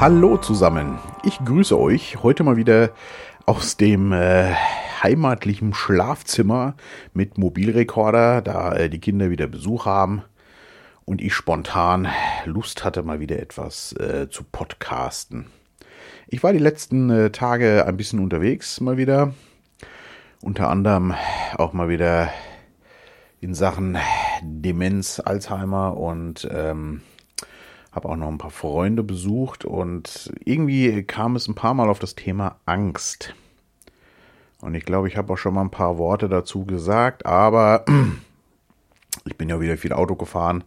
Hallo 0.00 0.36
zusammen, 0.36 1.00
ich 1.24 1.40
grüße 1.44 1.76
euch 1.76 2.22
heute 2.22 2.44
mal 2.44 2.56
wieder 2.56 2.90
aus 3.46 3.76
dem 3.76 4.12
äh, 4.12 4.54
heimatlichen 5.02 5.74
Schlafzimmer 5.74 6.76
mit 7.14 7.36
Mobilrekorder, 7.36 8.40
da 8.40 8.76
äh, 8.76 8.88
die 8.88 9.00
Kinder 9.00 9.28
wieder 9.30 9.48
Besuch 9.48 9.86
haben 9.86 10.22
und 11.04 11.20
ich 11.20 11.34
spontan 11.34 12.06
Lust 12.44 12.84
hatte, 12.84 13.02
mal 13.02 13.18
wieder 13.18 13.40
etwas 13.40 13.92
äh, 13.94 14.28
zu 14.30 14.44
podcasten. 14.44 15.46
Ich 16.28 16.44
war 16.44 16.52
die 16.52 16.60
letzten 16.60 17.10
äh, 17.10 17.30
Tage 17.30 17.84
ein 17.84 17.96
bisschen 17.96 18.20
unterwegs, 18.20 18.80
mal 18.80 18.98
wieder. 18.98 19.34
Unter 20.40 20.70
anderem 20.70 21.12
auch 21.56 21.72
mal 21.72 21.88
wieder 21.88 22.30
in 23.40 23.52
Sachen 23.52 23.98
Demenz, 24.42 25.18
Alzheimer 25.18 25.96
und 25.96 26.46
ähm, 26.52 27.02
habe 27.98 28.08
auch 28.08 28.16
noch 28.16 28.28
ein 28.28 28.38
paar 28.38 28.50
Freunde 28.52 29.02
besucht 29.02 29.64
und 29.64 30.32
irgendwie 30.44 31.02
kam 31.02 31.34
es 31.34 31.48
ein 31.48 31.56
paar 31.56 31.74
Mal 31.74 31.88
auf 31.88 31.98
das 31.98 32.14
Thema 32.14 32.60
Angst. 32.64 33.34
Und 34.60 34.74
ich 34.74 34.84
glaube, 34.84 35.08
ich 35.08 35.16
habe 35.16 35.32
auch 35.32 35.36
schon 35.36 35.54
mal 35.54 35.62
ein 35.62 35.70
paar 35.70 35.98
Worte 35.98 36.28
dazu 36.28 36.64
gesagt, 36.64 37.26
aber 37.26 37.84
ich 39.24 39.36
bin 39.36 39.48
ja 39.48 39.60
wieder 39.60 39.76
viel 39.76 39.92
Auto 39.92 40.14
gefahren 40.14 40.62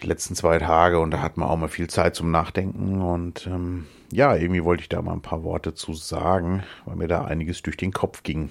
die 0.00 0.06
letzten 0.06 0.34
zwei 0.34 0.58
Tage 0.58 1.00
und 1.00 1.10
da 1.10 1.20
hat 1.20 1.36
man 1.36 1.48
auch 1.48 1.56
mal 1.56 1.68
viel 1.68 1.88
Zeit 1.88 2.14
zum 2.14 2.30
Nachdenken 2.30 3.02
und 3.02 3.46
ähm, 3.46 3.86
ja, 4.12 4.34
irgendwie 4.34 4.64
wollte 4.64 4.82
ich 4.82 4.88
da 4.88 5.02
mal 5.02 5.12
ein 5.12 5.22
paar 5.22 5.44
Worte 5.44 5.74
zu 5.74 5.92
sagen, 5.92 6.62
weil 6.84 6.96
mir 6.96 7.08
da 7.08 7.24
einiges 7.24 7.62
durch 7.62 7.76
den 7.76 7.92
Kopf 7.92 8.22
ging. 8.22 8.50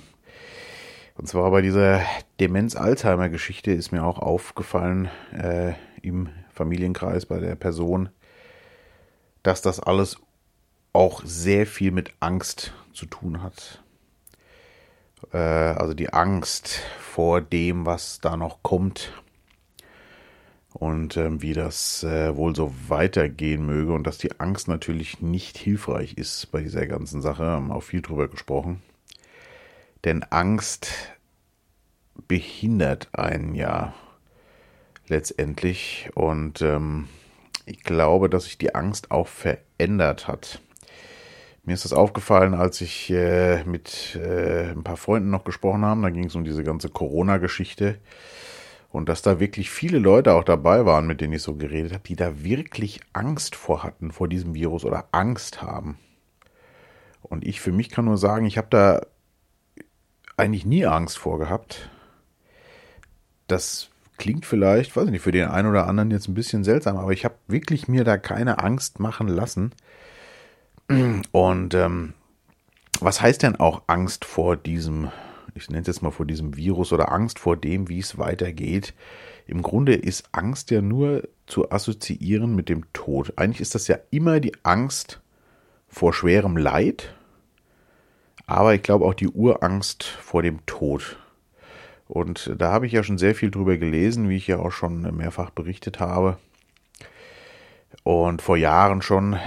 Und 1.18 1.28
zwar 1.28 1.50
bei 1.52 1.62
dieser 1.62 2.02
Demenz-Alzheimer-Geschichte 2.40 3.72
ist 3.72 3.92
mir 3.92 4.04
auch 4.04 4.20
aufgefallen 4.20 5.10
äh, 5.34 5.74
im 6.02 6.30
Familienkreis 6.62 7.26
bei 7.26 7.40
der 7.40 7.56
Person, 7.56 8.10
dass 9.42 9.64
das 9.64 9.80
alles 9.80 10.18
auch 10.94 11.24
sehr 11.26 11.66
viel 11.66 11.92
mit 11.92 12.14
Angst 12.20 12.72
zu 12.94 13.08
tun 13.08 13.42
hat. 13.42 13.82
Äh, 15.34 15.38
also 15.38 15.96
die 15.96 16.14
Angst 16.14 16.82
vor 17.00 17.42
dem, 17.42 17.88
was 17.88 18.20
da 18.20 18.38
noch 18.38 18.62
kommt 18.62 19.12
und 20.74 21.18
ähm, 21.18 21.42
wie 21.42 21.54
das 21.54 22.04
äh, 22.04 22.36
wohl 22.36 22.56
so 22.56 22.72
weitergehen 22.88 23.66
möge 23.66 23.94
und 23.94 24.06
dass 24.06 24.20
die 24.20 24.40
Angst 24.40 24.68
natürlich 24.68 25.20
nicht 25.20 25.58
hilfreich 25.58 26.14
ist 26.14 26.52
bei 26.52 26.62
dieser 26.62 26.86
ganzen 26.86 27.24
Sache. 27.24 27.44
Haben 27.44 27.72
auch 27.72 27.84
viel 27.84 28.04
drüber 28.04 28.28
gesprochen. 28.28 28.84
Denn 30.04 30.22
Angst 30.24 30.92
behindert 32.28 33.10
einen 33.14 33.56
ja 33.56 33.96
letztendlich 35.12 36.10
und 36.16 36.62
ähm, 36.62 37.08
ich 37.66 37.84
glaube, 37.84 38.30
dass 38.30 38.46
sich 38.46 38.58
die 38.58 38.74
Angst 38.74 39.12
auch 39.12 39.28
verändert 39.28 40.28
hat. 40.28 40.62
Mir 41.64 41.74
ist 41.74 41.86
das 41.86 41.94
aufgefallen, 41.94 42.56
als 42.56 42.82
ich 42.82 43.12
äh, 43.12 43.64
mit 43.66 44.16
äh, 44.16 44.72
ein 44.72 44.84
paar 44.84 44.98
Freunden 44.98 45.30
noch 45.30 45.44
gesprochen 45.44 45.86
habe. 45.86 46.02
Da 46.02 46.10
ging 46.10 46.26
es 46.26 46.36
um 46.36 46.44
diese 46.44 46.64
ganze 46.64 46.90
Corona-Geschichte. 46.90 48.00
Und 48.90 49.08
dass 49.08 49.22
da 49.22 49.40
wirklich 49.40 49.70
viele 49.70 50.00
Leute 50.00 50.34
auch 50.34 50.44
dabei 50.44 50.86
waren, 50.86 51.06
mit 51.06 51.22
denen 51.22 51.34
ich 51.34 51.44
so 51.44 51.56
geredet 51.56 51.94
habe, 51.94 52.04
die 52.04 52.16
da 52.16 52.44
wirklich 52.44 53.00
Angst 53.14 53.56
vor 53.56 53.84
hatten, 53.84 54.12
vor 54.12 54.28
diesem 54.28 54.56
Virus 54.56 54.84
oder 54.84 55.08
Angst 55.12 55.62
haben. 55.62 56.00
Und 57.22 57.46
ich 57.46 57.62
für 57.62 57.72
mich 57.72 57.90
kann 57.90 58.06
nur 58.06 58.18
sagen, 58.18 58.46
ich 58.46 58.58
habe 58.58 58.68
da 58.72 59.02
eigentlich 60.36 60.66
nie 60.66 60.86
Angst 60.88 61.20
vor 61.20 61.38
gehabt. 61.38 61.90
Das 63.48 63.91
klingt 64.22 64.46
vielleicht, 64.46 64.96
weiß 64.96 65.06
ich 65.06 65.12
nicht, 65.12 65.24
für 65.24 65.32
den 65.32 65.48
einen 65.48 65.68
oder 65.68 65.88
anderen 65.88 66.12
jetzt 66.12 66.28
ein 66.28 66.34
bisschen 66.34 66.64
seltsam, 66.64 66.98
aber 66.98 67.12
ich 67.12 67.26
habe 67.26 67.36
wirklich 67.48 67.88
mir 67.88 68.04
da 68.04 68.18
keine 68.18 68.64
Angst 68.64 69.00
machen 69.00 69.28
lassen. 69.28 69.72
Und 71.32 71.74
ähm, 71.74 72.14
was 73.00 73.22
heißt 73.22 73.44
denn 73.44 73.56
auch 73.56 73.84
Angst 73.88 74.26
vor 74.26 74.56
diesem 74.56 75.10
ich 75.56 75.70
nenne 75.70 75.82
es 75.82 75.88
jetzt 75.88 76.02
mal 76.02 76.12
vor 76.12 76.26
diesem 76.26 76.56
Virus 76.56 76.94
oder 76.94 77.12
Angst 77.12 77.40
vor 77.40 77.58
dem, 77.58 77.90
wie 77.90 78.00
es 78.00 78.18
weitergeht. 78.18 78.94
Im 79.48 79.62
Grunde 79.62 79.96
ist 79.96 80.30
Angst 80.32 80.72
ja 80.72 80.82
nur 80.82 81.28
zu 81.46 81.72
assoziieren 81.72 82.56
mit 82.56 82.70
dem 82.70 82.86
Tod. 82.94 83.34
Eigentlich 83.36 83.62
ist 83.62 83.76
das 83.76 83.88
ja 83.88 83.98
immer 84.12 84.40
die 84.40 84.54
Angst 84.64 85.20
vor 85.90 86.14
schwerem 86.14 86.56
Leid, 86.56 87.14
aber 88.48 88.74
ich 88.76 88.82
glaube 88.82 89.06
auch 89.06 89.14
die 89.14 89.28
Urangst 89.28 90.04
vor 90.04 90.42
dem 90.42 90.66
Tod. 90.66 91.18
Und 92.12 92.52
da 92.58 92.74
habe 92.74 92.88
ich 92.88 92.92
ja 92.92 93.04
schon 93.04 93.18
sehr 93.18 93.36
viel 93.36 93.52
drüber 93.52 93.78
gelesen, 93.78 94.28
wie 94.28 94.36
ich 94.36 94.46
ja 94.46 94.60
auch 94.60 94.74
schon 94.74 95.16
mehrfach 95.16 95.50
berichtet 95.50 96.02
habe. 96.02 96.38
Und 98.04 98.42
vor 98.42 98.58
Jahren 98.58 99.02
schon. 99.02 99.38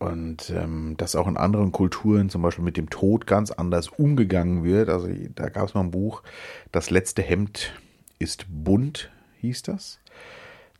Und 0.00 0.50
ähm, 0.50 0.96
dass 0.96 1.14
auch 1.14 1.28
in 1.28 1.36
anderen 1.36 1.70
Kulturen 1.70 2.28
zum 2.28 2.42
Beispiel 2.42 2.64
mit 2.64 2.76
dem 2.76 2.90
Tod 2.90 3.28
ganz 3.28 3.52
anders 3.52 3.86
umgegangen 3.86 4.64
wird. 4.64 4.88
Also 4.88 5.08
da 5.36 5.48
gab 5.48 5.68
es 5.68 5.74
mal 5.74 5.82
ein 5.82 5.92
Buch, 5.92 6.24
Das 6.72 6.90
letzte 6.90 7.22
Hemd 7.22 7.72
ist 8.18 8.46
bunt, 8.48 9.12
hieß 9.40 9.62
das. 9.62 10.00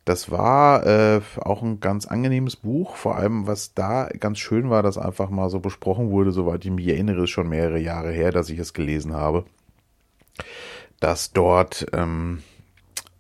Das 0.04 0.32
war 0.32 0.84
äh, 0.84 1.20
auch 1.40 1.62
ein 1.62 1.78
ganz 1.78 2.06
angenehmes 2.06 2.56
Buch. 2.56 2.96
Vor 2.96 3.14
allem, 3.14 3.46
was 3.46 3.74
da 3.74 4.08
ganz 4.08 4.40
schön 4.40 4.70
war, 4.70 4.82
dass 4.82 4.98
einfach 4.98 5.30
mal 5.30 5.50
so 5.50 5.60
besprochen 5.60 6.10
wurde, 6.10 6.32
soweit 6.32 6.64
ich 6.64 6.72
mich 6.72 6.88
erinnere, 6.88 7.22
ist 7.22 7.30
schon 7.30 7.48
mehrere 7.48 7.78
Jahre 7.78 8.10
her, 8.10 8.32
dass 8.32 8.50
ich 8.50 8.58
es 8.58 8.74
gelesen 8.74 9.12
habe, 9.14 9.44
dass 11.02 11.32
dort 11.32 11.86
ähm, 11.92 12.42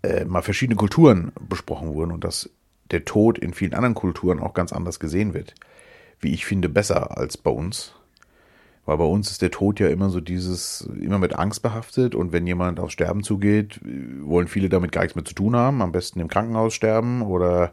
äh, 0.02 0.24
mal 0.24 0.42
verschiedene 0.42 0.76
Kulturen 0.76 1.32
besprochen 1.48 1.94
wurden 1.94 2.12
und 2.12 2.24
dass 2.24 2.50
der 2.90 3.04
Tod 3.04 3.38
in 3.38 3.54
vielen 3.54 3.74
anderen 3.74 3.94
Kulturen 3.94 4.40
auch 4.40 4.54
ganz 4.54 4.72
anders 4.72 5.00
gesehen 5.00 5.34
wird 5.34 5.54
wie 6.22 6.32
ich 6.32 6.46
finde, 6.46 6.68
besser 6.70 7.18
als 7.18 7.36
bei 7.36 7.50
uns. 7.50 7.92
Weil 8.86 8.96
bei 8.96 9.04
uns 9.04 9.30
ist 9.30 9.42
der 9.42 9.50
Tod 9.50 9.78
ja 9.78 9.88
immer 9.88 10.08
so 10.08 10.20
dieses, 10.20 10.88
immer 11.00 11.18
mit 11.18 11.36
Angst 11.38 11.62
behaftet 11.62 12.14
und 12.14 12.32
wenn 12.32 12.46
jemand 12.46 12.80
aufs 12.80 12.94
Sterben 12.94 13.22
zugeht, 13.22 13.80
wollen 14.22 14.48
viele 14.48 14.68
damit 14.68 14.90
gar 14.90 15.02
nichts 15.02 15.14
mehr 15.14 15.24
zu 15.24 15.34
tun 15.34 15.54
haben. 15.54 15.82
Am 15.82 15.92
besten 15.92 16.18
im 16.18 16.28
Krankenhaus 16.28 16.74
sterben 16.74 17.22
oder 17.22 17.72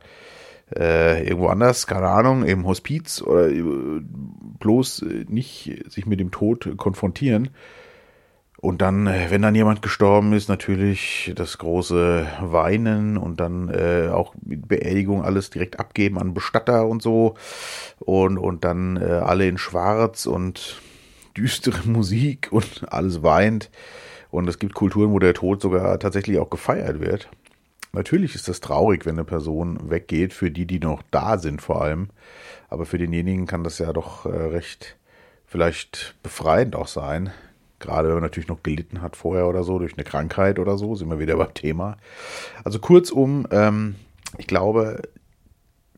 äh, 0.75 1.23
irgendwo 1.27 1.47
anders, 1.47 1.87
keine 1.87 2.09
Ahnung, 2.09 2.43
im 2.43 2.65
Hospiz 2.67 3.23
oder 3.23 3.49
äh, 3.49 4.01
bloß 4.59 5.05
nicht 5.27 5.83
sich 5.87 6.05
mit 6.05 6.19
dem 6.19 6.29
Tod 6.29 6.77
konfrontieren. 6.77 7.49
Und 8.61 8.81
dann, 8.81 9.07
äh, 9.07 9.27
wenn 9.29 9.41
dann 9.41 9.55
jemand 9.55 9.81
gestorben 9.81 10.33
ist, 10.33 10.49
natürlich 10.49 11.31
das 11.35 11.57
große 11.57 12.27
Weinen 12.41 13.17
und 13.17 13.39
dann 13.39 13.69
äh, 13.69 14.09
auch 14.09 14.33
Beerdigung 14.41 15.23
alles 15.23 15.49
direkt 15.49 15.79
abgeben 15.79 16.19
an 16.19 16.33
Bestatter 16.33 16.85
und 16.85 17.01
so. 17.01 17.35
Und, 17.99 18.37
und 18.37 18.65
dann 18.65 18.97
äh, 18.97 19.05
alle 19.05 19.47
in 19.47 19.57
Schwarz 19.57 20.25
und 20.25 20.81
düstere 21.37 21.79
Musik 21.87 22.49
und 22.51 22.91
alles 22.91 23.23
weint. 23.23 23.69
Und 24.29 24.47
es 24.49 24.59
gibt 24.59 24.75
Kulturen, 24.75 25.11
wo 25.11 25.19
der 25.19 25.33
Tod 25.33 25.61
sogar 25.61 25.97
tatsächlich 25.97 26.37
auch 26.37 26.49
gefeiert 26.49 26.99
wird. 26.99 27.29
Natürlich 27.93 28.35
ist 28.35 28.47
das 28.47 28.59
traurig, 28.59 29.05
wenn 29.05 29.15
eine 29.15 29.23
Person 29.23 29.89
weggeht, 29.89 30.33
für 30.33 30.51
die, 30.51 30.65
die 30.65 30.79
noch 30.79 31.01
da 31.11 31.39
sind 31.39 31.61
vor 31.61 31.81
allem. 31.81 32.09
Aber 32.67 32.85
für 32.85 32.97
denjenigen 32.97 33.47
kann 33.47 33.63
das 33.63 33.79
ja 33.79 33.93
doch 33.93 34.25
äh, 34.25 34.29
recht 34.29 34.97
vielleicht 35.47 36.15
befreiend 36.21 36.75
auch 36.75 36.87
sein, 36.87 37.31
Gerade 37.79 38.07
wenn 38.07 38.15
man 38.15 38.23
natürlich 38.23 38.49
noch 38.49 38.63
gelitten 38.63 39.01
hat 39.01 39.15
vorher 39.15 39.47
oder 39.47 39.63
so, 39.63 39.79
durch 39.79 39.93
eine 39.93 40.03
Krankheit 40.03 40.59
oder 40.59 40.77
so, 40.77 40.95
sind 40.95 41.09
wir 41.09 41.19
wieder 41.19 41.37
beim 41.37 41.53
Thema. 41.53 41.97
Also 42.63 42.79
kurzum, 42.79 43.47
ähm, 43.51 43.95
ich 44.37 44.47
glaube, 44.47 45.01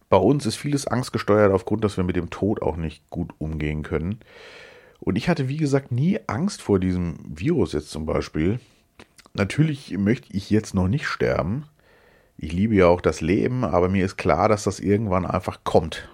bei 0.09 0.18
uns 0.18 0.46
ist 0.46 0.58
vieles 0.58 0.88
angstgesteuert 0.88 1.52
aufgrund, 1.52 1.84
dass 1.84 1.97
wir 1.97 2.03
mit 2.03 2.16
dem 2.16 2.30
Tod 2.30 2.62
auch 2.62 2.78
nicht 2.78 3.09
gut 3.09 3.34
umgehen 3.40 3.81
können. 3.81 4.19
Und 5.00 5.16
ich 5.16 5.30
hatte, 5.30 5.47
wie 5.47 5.58
gesagt, 5.58 5.92
nie 5.92 6.19
Angst 6.28 6.62
vor 6.62 6.80
diesem 6.80 7.16
Virus 7.28 7.74
jetzt 7.74 7.90
zum 7.90 8.06
Beispiel. 8.06 8.60
Natürlich 9.34 9.98
möchte 9.98 10.36
ich 10.36 10.50
jetzt 10.50 10.75
noch 10.75 10.88
nicht 10.88 11.07
sterben. 11.07 11.66
Ich 12.38 12.51
liebe 12.51 12.75
ja 12.75 12.88
auch 12.88 13.01
das 13.01 13.22
Leben, 13.22 13.63
aber 13.63 13.89
mir 13.89 14.06
ist 14.06 14.18
klar, 14.18 14.50
dass 14.50 14.63
das 14.63 14.80
irgendwann 14.80 15.25
einfach 15.25 15.63
kommt. 15.63 16.10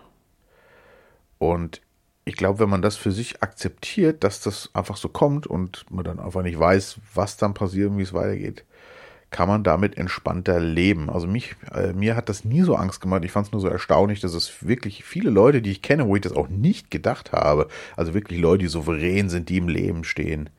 Und 1.37 1.81
ich 2.27 2.35
glaube, 2.35 2.59
wenn 2.59 2.69
man 2.69 2.81
das 2.81 2.97
für 2.97 3.11
sich 3.11 3.41
akzeptiert, 3.41 4.23
dass 4.23 4.41
das 4.41 4.69
einfach 4.73 4.97
so 4.97 5.07
kommt 5.07 5.47
und 5.47 5.85
man 5.89 6.03
dann 6.03 6.19
einfach 6.19 6.43
nicht 6.43 6.59
weiß, 6.59 6.97
was 7.13 7.37
dann 7.37 7.53
passiert 7.53 7.89
und 7.89 7.97
wie 7.97 8.03
es 8.03 8.13
weitergeht, 8.13 8.65
kann 9.31 9.47
man 9.47 9.63
damit 9.63 9.97
entspannter 9.97 10.59
leben. 10.59 11.09
Also 11.09 11.25
mich, 11.25 11.55
äh, 11.73 11.93
mir 11.93 12.17
hat 12.17 12.27
das 12.27 12.43
nie 12.43 12.63
so 12.63 12.75
Angst 12.75 12.99
gemacht. 12.99 13.23
Ich 13.23 13.31
fand 13.31 13.47
es 13.47 13.53
nur 13.53 13.61
so 13.61 13.69
erstaunlich, 13.69 14.19
dass 14.19 14.33
es 14.33 14.67
wirklich 14.67 15.05
viele 15.05 15.29
Leute, 15.29 15.61
die 15.61 15.71
ich 15.71 15.81
kenne, 15.81 16.07
wo 16.07 16.17
ich 16.17 16.21
das 16.21 16.33
auch 16.33 16.49
nicht 16.49 16.91
gedacht 16.91 17.31
habe, 17.31 17.69
also 17.95 18.13
wirklich 18.13 18.39
Leute, 18.39 18.63
die 18.63 18.67
souverän 18.67 19.29
sind, 19.29 19.47
die 19.47 19.57
im 19.57 19.69
Leben 19.69 20.03
stehen, 20.03 20.49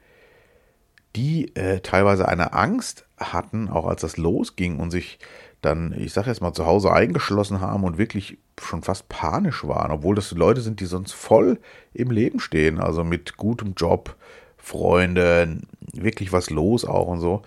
die 1.16 1.54
äh, 1.54 1.80
teilweise 1.80 2.28
eine 2.28 2.54
Angst 2.54 3.04
hatten, 3.18 3.68
auch 3.68 3.86
als 3.86 4.00
das 4.00 4.16
losging 4.16 4.78
und 4.78 4.90
sich 4.90 5.18
dann, 5.60 5.94
ich 5.98 6.12
sage 6.12 6.28
jetzt 6.28 6.40
mal, 6.40 6.52
zu 6.52 6.66
Hause 6.66 6.92
eingeschlossen 6.92 7.60
haben 7.60 7.84
und 7.84 7.98
wirklich 7.98 8.38
schon 8.60 8.82
fast 8.82 9.08
panisch 9.08 9.66
waren, 9.66 9.90
obwohl 9.90 10.14
das 10.14 10.30
Leute 10.32 10.60
sind, 10.60 10.80
die 10.80 10.86
sonst 10.86 11.12
voll 11.12 11.58
im 11.92 12.10
Leben 12.10 12.40
stehen, 12.40 12.80
also 12.80 13.04
mit 13.04 13.36
gutem 13.36 13.74
Job, 13.76 14.16
Freunde, 14.56 15.58
wirklich 15.92 16.32
was 16.32 16.50
los 16.50 16.84
auch 16.84 17.08
und 17.08 17.20
so. 17.20 17.42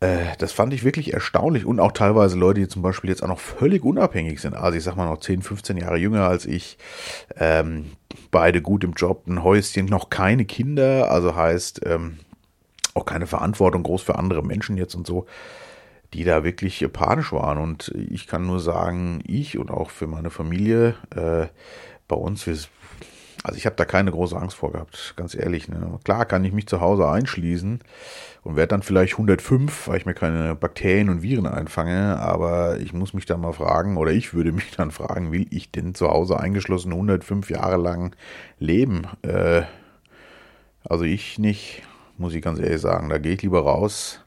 Äh, 0.00 0.36
das 0.38 0.52
fand 0.52 0.72
ich 0.72 0.82
wirklich 0.82 1.12
erstaunlich 1.12 1.64
und 1.64 1.78
auch 1.78 1.92
teilweise 1.92 2.38
Leute, 2.38 2.60
die 2.60 2.68
zum 2.68 2.82
Beispiel 2.82 3.10
jetzt 3.10 3.22
auch 3.22 3.28
noch 3.28 3.38
völlig 3.38 3.84
unabhängig 3.84 4.40
sind. 4.40 4.54
Also 4.54 4.76
ich 4.76 4.84
sag 4.84 4.96
mal 4.96 5.06
noch 5.06 5.20
10, 5.20 5.42
15 5.42 5.76
Jahre 5.76 5.98
jünger 5.98 6.26
als 6.26 6.46
ich. 6.46 6.78
Ähm, 7.36 7.92
beide 8.30 8.62
gut 8.62 8.82
im 8.82 8.92
Job, 8.92 9.26
ein 9.26 9.42
Häuschen, 9.44 9.86
noch 9.86 10.10
keine 10.10 10.46
Kinder, 10.46 11.10
also 11.10 11.36
heißt 11.36 11.82
ähm, 11.84 12.18
auch 12.94 13.04
keine 13.04 13.26
Verantwortung 13.26 13.82
groß 13.82 14.02
für 14.02 14.18
andere 14.18 14.42
Menschen 14.42 14.76
jetzt 14.76 14.94
und 14.94 15.06
so, 15.06 15.26
die 16.14 16.24
da 16.24 16.44
wirklich 16.44 16.86
panisch 16.92 17.32
waren. 17.32 17.58
Und 17.58 17.88
ich 17.94 18.26
kann 18.26 18.46
nur 18.46 18.60
sagen, 18.60 19.22
ich 19.26 19.58
und 19.58 19.70
auch 19.70 19.90
für 19.90 20.06
meine 20.06 20.30
Familie, 20.30 20.94
äh, 21.14 21.46
bei 22.08 22.16
uns, 22.16 22.46
wir 22.46 22.56
also 23.42 23.56
ich 23.56 23.64
habe 23.64 23.76
da 23.76 23.84
keine 23.84 24.10
große 24.10 24.36
Angst 24.36 24.56
vor 24.56 24.72
gehabt, 24.72 25.14
ganz 25.16 25.34
ehrlich. 25.34 25.68
Ne? 25.68 25.98
Klar 26.04 26.26
kann 26.26 26.44
ich 26.44 26.52
mich 26.52 26.66
zu 26.66 26.80
Hause 26.80 27.08
einschließen 27.08 27.80
und 28.42 28.56
werde 28.56 28.68
dann 28.68 28.82
vielleicht 28.82 29.14
105, 29.14 29.88
weil 29.88 29.96
ich 29.96 30.06
mir 30.06 30.14
keine 30.14 30.54
Bakterien 30.54 31.08
und 31.08 31.22
Viren 31.22 31.46
einfange, 31.46 32.18
aber 32.18 32.78
ich 32.80 32.92
muss 32.92 33.14
mich 33.14 33.26
dann 33.26 33.40
mal 33.40 33.52
fragen, 33.52 33.96
oder 33.96 34.10
ich 34.10 34.34
würde 34.34 34.52
mich 34.52 34.72
dann 34.76 34.90
fragen, 34.90 35.32
will 35.32 35.46
ich 35.50 35.70
denn 35.70 35.94
zu 35.94 36.08
Hause 36.08 36.38
eingeschlossen 36.38 36.92
105 36.92 37.48
Jahre 37.50 37.76
lang 37.76 38.14
leben? 38.58 39.06
Äh, 39.22 39.62
also 40.84 41.04
ich 41.04 41.38
nicht, 41.38 41.82
muss 42.18 42.34
ich 42.34 42.42
ganz 42.42 42.58
ehrlich 42.58 42.80
sagen. 42.80 43.08
Da 43.08 43.18
gehe 43.18 43.34
ich 43.34 43.42
lieber 43.42 43.62
raus, 43.62 44.20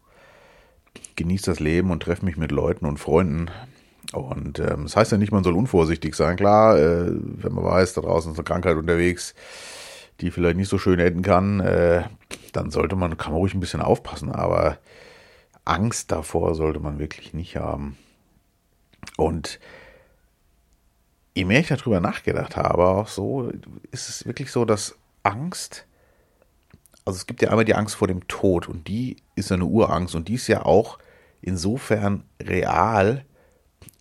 genieße 1.16 1.46
das 1.46 1.60
Leben 1.60 1.92
und 1.92 2.04
treffe 2.04 2.26
mich 2.26 2.38
mit 2.38 2.52
Leuten 2.52 2.86
und 2.86 2.98
Freunden. 2.98 3.50
Und 4.12 4.60
ähm, 4.60 4.84
das 4.84 4.96
heißt 4.96 5.12
ja 5.12 5.18
nicht, 5.18 5.32
man 5.32 5.44
soll 5.44 5.56
unvorsichtig 5.56 6.16
sein. 6.16 6.36
Klar, 6.36 6.78
äh, 6.78 7.12
wenn 7.12 7.54
man 7.54 7.64
weiß, 7.64 7.94
da 7.94 8.02
draußen 8.02 8.32
ist 8.32 8.38
eine 8.38 8.44
Krankheit 8.44 8.78
unterwegs, 8.78 9.34
die 10.22 10.30
vielleicht 10.32 10.58
nicht 10.58 10.70
so 10.70 10.78
schön 10.78 11.00
enden 11.00 11.24
kann, 11.24 11.60
äh, 11.60 12.04
dann 12.52 12.70
sollte 12.70 12.96
man, 12.96 13.18
kann 13.18 13.32
man 13.32 13.40
ruhig 13.40 13.54
ein 13.54 13.60
bisschen 13.60 13.82
aufpassen. 13.82 14.32
Aber 14.32 14.78
Angst 15.66 16.12
davor 16.12 16.56
sollte 16.56 16.80
man 16.80 17.00
wirklich 17.00 17.34
nicht 17.34 17.56
haben. 17.58 17.98
Und 19.18 19.60
je 21.34 21.46
mehr 21.46 21.60
ich 21.60 21.68
darüber 21.68 22.00
nachgedacht 22.00 22.56
habe, 22.56 22.86
auch 22.86 23.08
so, 23.08 23.52
ist 23.92 24.10
es 24.10 24.26
wirklich 24.26 24.52
so, 24.52 24.66
dass 24.66 24.96
Angst, 25.24 25.88
also 27.06 27.18
es 27.18 27.26
gibt 27.26 27.42
ja 27.42 27.50
einmal 27.50 27.66
die 27.66 27.76
Angst 27.76 27.96
vor 27.96 28.08
dem 28.08 28.28
Tod 28.28 28.68
und 28.68 28.88
die 28.88 29.18
ist 29.36 29.52
eine 29.52 29.66
Urangst 29.66 30.16
und 30.16 30.28
die 30.28 30.36
ist 30.36 30.48
ja 30.48 30.66
auch 30.66 31.00
insofern 31.42 32.24
real, 32.42 33.26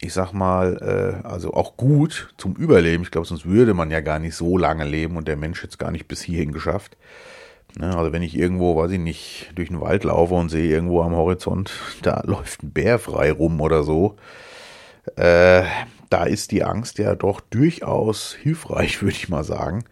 ich 0.01 0.13
sag 0.13 0.33
mal, 0.33 1.23
äh, 1.25 1.27
also 1.27 1.55
auch 1.55 1.77
gut 1.77 2.33
zum 2.39 2.55
Überleben. 2.55 3.03
Ich 3.03 3.11
glaube, 3.11 3.27
sonst 3.27 3.47
würde 3.47 3.75
man 3.75 3.91
ja 3.91 4.01
gar 4.01 4.19
nicht 4.19 4.37
so 4.37 4.57
lange 4.57 4.85
leben 4.85 5.17
und 5.17 5.29
der 5.29 5.37
Mensch 5.37 5.63
jetzt 5.63 5.79
gar 5.79 5.91
nicht 5.91 6.07
bis 6.09 6.23
hierhin 6.23 6.53
geschafft. 6.53 6.97
Ne, 7.79 7.97
also 7.97 8.13
wenn 8.13 8.23
ich 8.23 8.37
irgendwo, 8.37 8.77
weiß 8.77 8.91
ich 8.91 8.99
nicht, 8.99 9.51
durch 9.55 9.69
den 9.69 9.81
Wald 9.81 10.05
laufe 10.05 10.35
und 10.35 10.51
sehe 10.51 10.71
irgendwo 10.71 11.03
am 11.03 11.17
Horizont, 11.17 11.73
da 12.03 12.23
läuft 12.25 12.63
ein 12.63 12.71
Bär 12.71 12.99
frei 12.99 13.33
rum 13.33 13.61
oder 13.61 13.83
so, 13.83 14.17
äh, 15.17 15.63
da 16.11 16.25
ist 16.25 16.51
die 16.51 16.63
Angst 16.63 16.99
ja 16.99 17.15
doch 17.15 17.41
durchaus 17.41 18.35
hilfreich, 18.35 19.03
würde 19.03 19.17
ich 19.17 19.31
mal 19.31 19.45
sagen, 19.45 19.85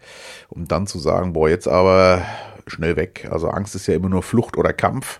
um 0.49 0.67
dann 0.67 0.85
zu 0.85 0.99
sagen, 0.99 1.33
boah, 1.33 1.49
jetzt 1.49 1.67
aber 1.67 2.21
schnell 2.71 2.95
weg. 2.95 3.27
Also 3.29 3.49
Angst 3.49 3.75
ist 3.75 3.87
ja 3.87 3.95
immer 3.95 4.09
nur 4.09 4.23
Flucht 4.23 4.57
oder 4.57 4.73
Kampf. 4.73 5.19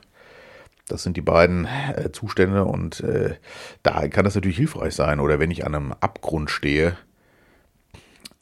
Das 0.87 1.03
sind 1.03 1.15
die 1.15 1.21
beiden 1.21 1.67
äh, 1.95 2.11
Zustände 2.11 2.65
und 2.65 2.99
äh, 3.01 3.35
da 3.83 4.07
kann 4.09 4.25
das 4.25 4.35
natürlich 4.35 4.57
hilfreich 4.57 4.93
sein. 4.93 5.19
Oder 5.19 5.39
wenn 5.39 5.51
ich 5.51 5.65
an 5.65 5.75
einem 5.75 5.93
Abgrund 5.93 6.49
stehe 6.49 6.97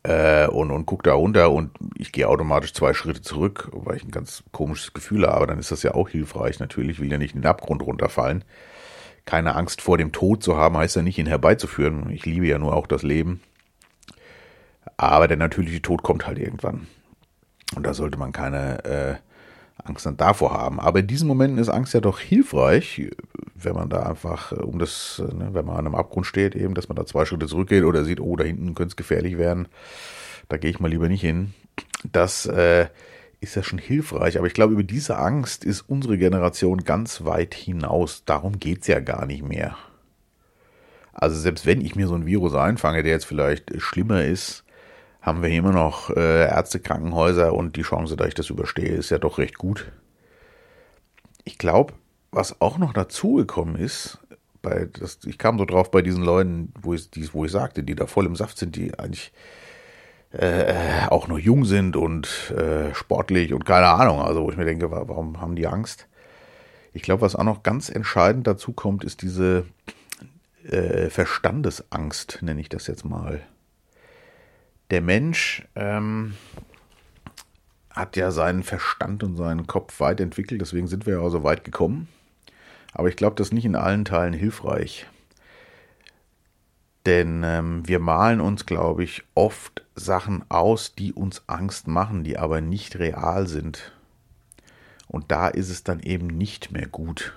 äh, 0.03 0.47
und, 0.47 0.71
und 0.71 0.85
gucke 0.85 1.03
da 1.03 1.13
runter 1.13 1.51
und 1.51 1.71
ich 1.95 2.11
gehe 2.11 2.27
automatisch 2.27 2.73
zwei 2.73 2.93
Schritte 2.93 3.21
zurück, 3.21 3.69
weil 3.71 3.97
ich 3.97 4.03
ein 4.03 4.11
ganz 4.11 4.43
komisches 4.51 4.93
Gefühl 4.93 5.27
habe, 5.27 5.45
dann 5.45 5.59
ist 5.59 5.71
das 5.71 5.83
ja 5.83 5.93
auch 5.93 6.09
hilfreich. 6.09 6.59
Natürlich 6.59 6.99
will 6.99 7.11
ja 7.11 7.17
nicht 7.17 7.35
in 7.35 7.41
den 7.41 7.49
Abgrund 7.49 7.83
runterfallen. 7.83 8.43
Keine 9.25 9.55
Angst 9.55 9.81
vor 9.81 9.99
dem 9.99 10.11
Tod 10.11 10.41
zu 10.41 10.57
haben, 10.57 10.77
heißt 10.77 10.95
ja 10.95 11.01
nicht, 11.03 11.19
ihn 11.19 11.27
herbeizuführen. 11.27 12.09
Ich 12.09 12.25
liebe 12.25 12.47
ja 12.47 12.57
nur 12.57 12.75
auch 12.75 12.87
das 12.87 13.03
Leben. 13.03 13.41
Aber 14.97 15.27
der 15.27 15.37
natürliche 15.37 15.83
Tod 15.83 16.01
kommt 16.01 16.25
halt 16.25 16.39
irgendwann. 16.39 16.87
Und 17.75 17.85
da 17.85 17.93
sollte 17.93 18.17
man 18.17 18.31
keine 18.31 18.83
äh, 18.83 19.15
Angst 19.83 20.05
dann 20.05 20.17
davor 20.17 20.53
haben. 20.53 20.79
Aber 20.79 20.99
in 20.99 21.07
diesen 21.07 21.27
Momenten 21.27 21.59
ist 21.59 21.69
Angst 21.69 21.93
ja 21.93 22.01
doch 22.01 22.19
hilfreich, 22.19 23.09
wenn 23.55 23.75
man 23.75 23.89
da 23.89 24.03
einfach 24.03 24.51
äh, 24.51 24.55
um 24.55 24.79
das, 24.79 25.21
äh, 25.23 25.33
ne, 25.33 25.49
wenn 25.53 25.65
man 25.65 25.77
an 25.77 25.85
einem 25.85 25.95
Abgrund 25.95 26.25
steht, 26.25 26.55
eben, 26.55 26.73
dass 26.73 26.89
man 26.89 26.95
da 26.95 27.05
zwei 27.05 27.25
Schritte 27.25 27.47
zurückgeht 27.47 27.83
oder 27.83 28.03
sieht, 28.03 28.19
oh, 28.19 28.35
da 28.35 28.43
hinten 28.43 28.75
könnte 28.75 28.91
es 28.91 28.95
gefährlich 28.95 29.37
werden. 29.37 29.67
Da 30.47 30.57
gehe 30.57 30.71
ich 30.71 30.79
mal 30.79 30.89
lieber 30.89 31.09
nicht 31.09 31.21
hin. 31.21 31.53
Das 32.11 32.45
äh, 32.45 32.87
ist 33.39 33.55
ja 33.55 33.63
schon 33.63 33.79
hilfreich. 33.79 34.37
Aber 34.37 34.47
ich 34.47 34.53
glaube, 34.53 34.73
über 34.73 34.83
diese 34.83 35.17
Angst 35.17 35.63
ist 35.63 35.81
unsere 35.81 36.17
Generation 36.17 36.83
ganz 36.83 37.23
weit 37.23 37.53
hinaus. 37.53 38.23
Darum 38.25 38.59
geht 38.59 38.81
es 38.81 38.87
ja 38.87 38.99
gar 38.99 39.25
nicht 39.25 39.47
mehr. 39.47 39.77
Also 41.13 41.37
selbst 41.39 41.65
wenn 41.65 41.81
ich 41.81 41.95
mir 41.95 42.07
so 42.07 42.15
ein 42.15 42.25
Virus 42.25 42.55
einfange, 42.55 43.03
der 43.03 43.11
jetzt 43.11 43.25
vielleicht 43.25 43.79
schlimmer 43.81 44.23
ist, 44.23 44.63
haben 45.29 45.43
wir 45.43 45.49
immer 45.49 45.71
noch 45.71 46.09
äh, 46.09 46.45
Ärzte, 46.45 46.79
Krankenhäuser 46.79 47.53
und 47.53 47.75
die 47.75 47.83
Chance, 47.83 48.17
dass 48.17 48.27
ich 48.27 48.33
das 48.33 48.49
überstehe, 48.49 48.89
ist 48.89 49.11
ja 49.11 49.19
doch 49.19 49.37
recht 49.37 49.57
gut. 49.57 49.91
Ich 51.45 51.57
glaube, 51.57 51.93
was 52.31 52.59
auch 52.61 52.77
noch 52.77 52.93
dazugekommen 52.93 53.75
ist, 53.75 54.17
bei 54.61 54.89
das, 54.91 55.19
ich 55.25 55.37
kam 55.37 55.59
so 55.59 55.65
drauf 55.65 55.91
bei 55.91 56.01
diesen 56.01 56.23
Leuten, 56.23 56.73
wo 56.81 56.93
ich, 56.93 57.09
die, 57.11 57.31
wo 57.33 57.45
ich 57.45 57.51
sagte, 57.51 57.83
die 57.83 57.95
da 57.95 58.07
voll 58.07 58.25
im 58.25 58.35
Saft 58.35 58.57
sind, 58.57 58.75
die 58.75 58.97
eigentlich 58.97 59.31
äh, 60.31 61.07
auch 61.09 61.27
noch 61.27 61.37
jung 61.37 61.63
sind 61.63 61.95
und 61.95 62.51
äh, 62.51 62.93
sportlich 62.95 63.53
und 63.53 63.65
keine 63.65 63.87
Ahnung, 63.87 64.21
also 64.21 64.43
wo 64.43 64.49
ich 64.49 64.57
mir 64.57 64.65
denke, 64.65 64.91
warum 64.91 65.39
haben 65.39 65.55
die 65.55 65.67
Angst? 65.67 66.07
Ich 66.91 67.03
glaube, 67.03 67.21
was 67.21 67.35
auch 67.35 67.43
noch 67.43 67.61
ganz 67.61 67.89
entscheidend 67.89 68.47
dazu 68.47 68.73
kommt, 68.73 69.03
ist 69.03 69.21
diese 69.21 69.65
äh, 70.67 71.09
Verstandesangst, 71.09 72.39
nenne 72.41 72.61
ich 72.61 72.69
das 72.69 72.87
jetzt 72.87 73.05
mal 73.05 73.41
der 74.91 75.01
Mensch 75.01 75.67
ähm, 75.75 76.33
hat 77.91 78.15
ja 78.15 78.31
seinen 78.31 78.63
Verstand 78.63 79.23
und 79.23 79.35
seinen 79.35 79.67
Kopf 79.67 79.99
weit 79.99 80.19
entwickelt, 80.19 80.61
deswegen 80.61 80.87
sind 80.87 81.05
wir 81.05 81.15
ja 81.15 81.19
auch 81.19 81.29
so 81.29 81.43
weit 81.43 81.63
gekommen. 81.63 82.07
Aber 82.93 83.07
ich 83.07 83.15
glaube, 83.15 83.35
das 83.35 83.47
ist 83.47 83.53
nicht 83.53 83.65
in 83.65 83.75
allen 83.75 84.05
Teilen 84.05 84.33
hilfreich. 84.33 85.05
Denn 87.05 87.43
ähm, 87.45 87.87
wir 87.87 87.99
malen 87.99 88.41
uns, 88.41 88.65
glaube 88.65 89.03
ich, 89.03 89.23
oft 89.35 89.85
Sachen 89.95 90.43
aus, 90.49 90.95
die 90.95 91.13
uns 91.13 91.43
Angst 91.47 91.87
machen, 91.87 92.23
die 92.23 92.37
aber 92.37 92.61
nicht 92.61 92.97
real 92.97 93.47
sind. 93.47 93.93
Und 95.07 95.31
da 95.31 95.47
ist 95.47 95.69
es 95.69 95.83
dann 95.83 95.99
eben 96.01 96.27
nicht 96.27 96.71
mehr 96.71 96.87
gut. 96.87 97.35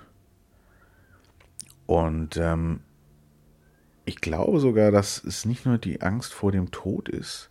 Und 1.85 2.37
ähm, 2.37 2.81
ich 4.05 4.17
glaube 4.17 4.59
sogar, 4.59 4.91
dass 4.91 5.23
es 5.23 5.45
nicht 5.45 5.65
nur 5.65 5.77
die 5.77 6.01
Angst 6.01 6.33
vor 6.33 6.51
dem 6.51 6.71
Tod 6.71 7.09
ist. 7.09 7.49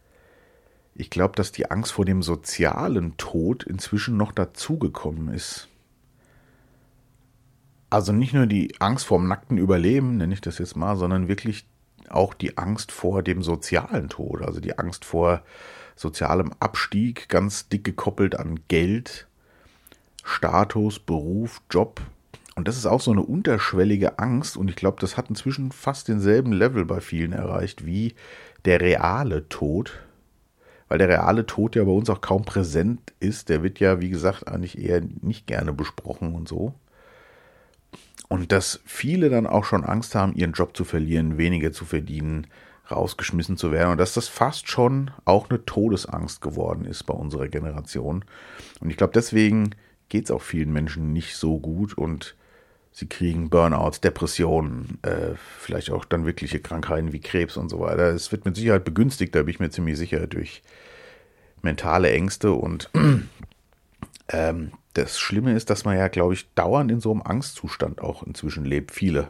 Ich 0.95 1.09
glaube, 1.09 1.35
dass 1.35 1.53
die 1.53 1.71
Angst 1.71 1.93
vor 1.93 2.05
dem 2.05 2.23
sozialen 2.23 3.17
Tod 3.17 3.63
inzwischen 3.63 4.17
noch 4.17 4.33
dazugekommen 4.33 5.33
ist. 5.33 5.69
Also 7.89 8.13
nicht 8.13 8.35
nur 8.35 8.47
die 8.47 8.75
Angst 8.81 9.07
vor 9.07 9.19
dem 9.19 9.29
nackten 9.29 9.59
Überleben, 9.59 10.17
nenne 10.17 10.35
ich 10.35 10.41
das 10.41 10.59
jetzt 10.59 10.77
mal, 10.77 10.97
sondern 10.97 11.29
wirklich 11.29 11.67
auch 12.09 12.35
die 12.35 12.59
Angst 12.59 12.93
vor 12.93 13.23
dem 13.23 13.43
sozialen 13.43 14.09
Tod, 14.09 14.43
also 14.43 14.61
die 14.61 14.79
Angst 14.79 15.05
vor 15.05 15.43
sozialem 15.97 16.53
Abstieg, 16.61 17.29
ganz 17.29 17.69
dick 17.69 17.85
gekoppelt 17.85 18.39
an 18.39 18.61
Geld, 18.69 19.29
Status, 20.25 20.99
Beruf, 20.99 21.63
Job 21.71 22.01
und 22.55 22.69
das 22.69 22.77
ist 22.77 22.87
auch 22.87 23.01
so 23.01 23.11
eine 23.11 23.23
unterschwellige 23.23 24.19
Angst 24.19 24.57
und 24.57 24.69
ich 24.69 24.77
glaube, 24.77 24.99
das 25.01 25.17
hat 25.17 25.31
inzwischen 25.31 25.73
fast 25.73 26.09
denselben 26.09 26.53
Level 26.53 26.85
bei 26.85 27.01
vielen 27.01 27.33
erreicht 27.33 27.87
wie 27.87 28.15
der 28.65 28.81
reale 28.81 29.49
Tod. 29.49 30.01
Weil 30.89 30.99
der 30.99 31.09
reale 31.09 31.47
Tod 31.47 31.75
ja 31.75 31.85
bei 31.85 31.91
uns 31.91 32.11
auch 32.11 32.21
kaum 32.21 32.45
präsent 32.45 33.15
ist. 33.19 33.49
Der 33.49 33.63
wird 33.63 33.81
ja, 33.81 34.03
wie 34.03 34.11
gesagt, 34.11 34.47
eigentlich 34.47 34.77
eher 34.77 35.01
nicht 35.23 35.47
gerne 35.47 35.73
besprochen 35.73 36.35
und 36.35 36.47
so. 36.47 36.75
Und 38.29 38.53
dass 38.53 38.81
viele 38.85 39.31
dann 39.31 39.47
auch 39.47 39.65
schon 39.65 39.85
Angst 39.85 40.15
haben, 40.15 40.35
ihren 40.35 40.53
Job 40.53 40.77
zu 40.77 40.85
verlieren, 40.85 41.39
weniger 41.39 41.73
zu 41.73 41.87
verdienen, 41.87 42.47
rausgeschmissen 42.91 43.57
zu 43.57 43.73
werden 43.73 43.93
und 43.93 43.99
dass 43.99 44.13
das 44.15 44.29
fast 44.29 44.69
schon 44.69 45.11
auch 45.25 45.49
eine 45.49 45.65
Todesangst 45.65 46.43
geworden 46.43 46.85
ist 46.85 47.05
bei 47.05 47.15
unserer 47.15 47.49
Generation. 47.49 48.25
Und 48.81 48.91
ich 48.91 48.97
glaube, 48.97 49.13
deswegen 49.15 49.71
geht 50.09 50.27
es 50.27 50.31
auch 50.31 50.43
vielen 50.43 50.73
Menschen 50.73 51.13
nicht 51.13 51.37
so 51.37 51.59
gut 51.59 51.97
und 51.97 52.37
Sie 52.93 53.09
kriegen 53.09 53.49
Burnouts, 53.49 54.03
Depressionen, 54.03 54.99
äh, 55.03 55.35
vielleicht 55.59 55.91
auch 55.91 56.05
dann 56.05 56.27
wirkliche 56.27 56.61
Krankheiten 56.61 57.13
wie 57.13 57.21
Krebs 57.21 57.57
und 57.57 57.71
so 57.71 57.81
weiter. 57.81 58.11
Es 58.11 58.31
wird 58.33 58.45
mit 58.45 58.55
Sicherheit 58.55 58.85
begünstigt, 58.85 59.35
da 59.35 59.41
bin 59.41 59.49
ich 59.49 59.61
mir 59.61 59.71
ziemlich 59.71 59.97
sicher, 59.97 60.27
durch 60.27 60.63
mentale 61.63 62.11
Ängste. 62.11 62.53
Und 62.53 62.91
ähm, 64.29 64.73
das 64.93 65.19
Schlimme 65.19 65.55
ist, 65.55 65.71
dass 65.71 65.87
man 65.87 65.97
ja, 65.97 66.09
glaube 66.09 66.35
ich, 66.35 66.53
dauernd 66.55 66.91
in 66.91 67.01
so 67.01 67.11
einem 67.13 67.23
Angstzustand 67.23 68.03
auch 68.03 68.23
inzwischen 68.25 68.67
lebt. 68.67 68.91
Viele. 68.91 69.29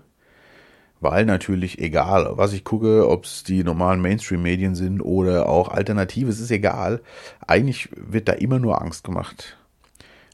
Weil 0.98 1.24
natürlich, 1.24 1.78
egal, 1.78 2.32
was 2.32 2.52
ich 2.52 2.64
gucke, 2.64 3.08
ob 3.08 3.24
es 3.24 3.44
die 3.44 3.62
normalen 3.62 4.00
Mainstream-Medien 4.00 4.74
sind 4.74 5.00
oder 5.00 5.48
auch 5.48 5.68
Alternative, 5.68 6.30
es 6.30 6.40
ist 6.40 6.50
egal. 6.50 7.00
Eigentlich 7.46 7.88
wird 7.96 8.28
da 8.28 8.32
immer 8.32 8.58
nur 8.58 8.80
Angst 8.82 9.04
gemacht. 9.04 9.56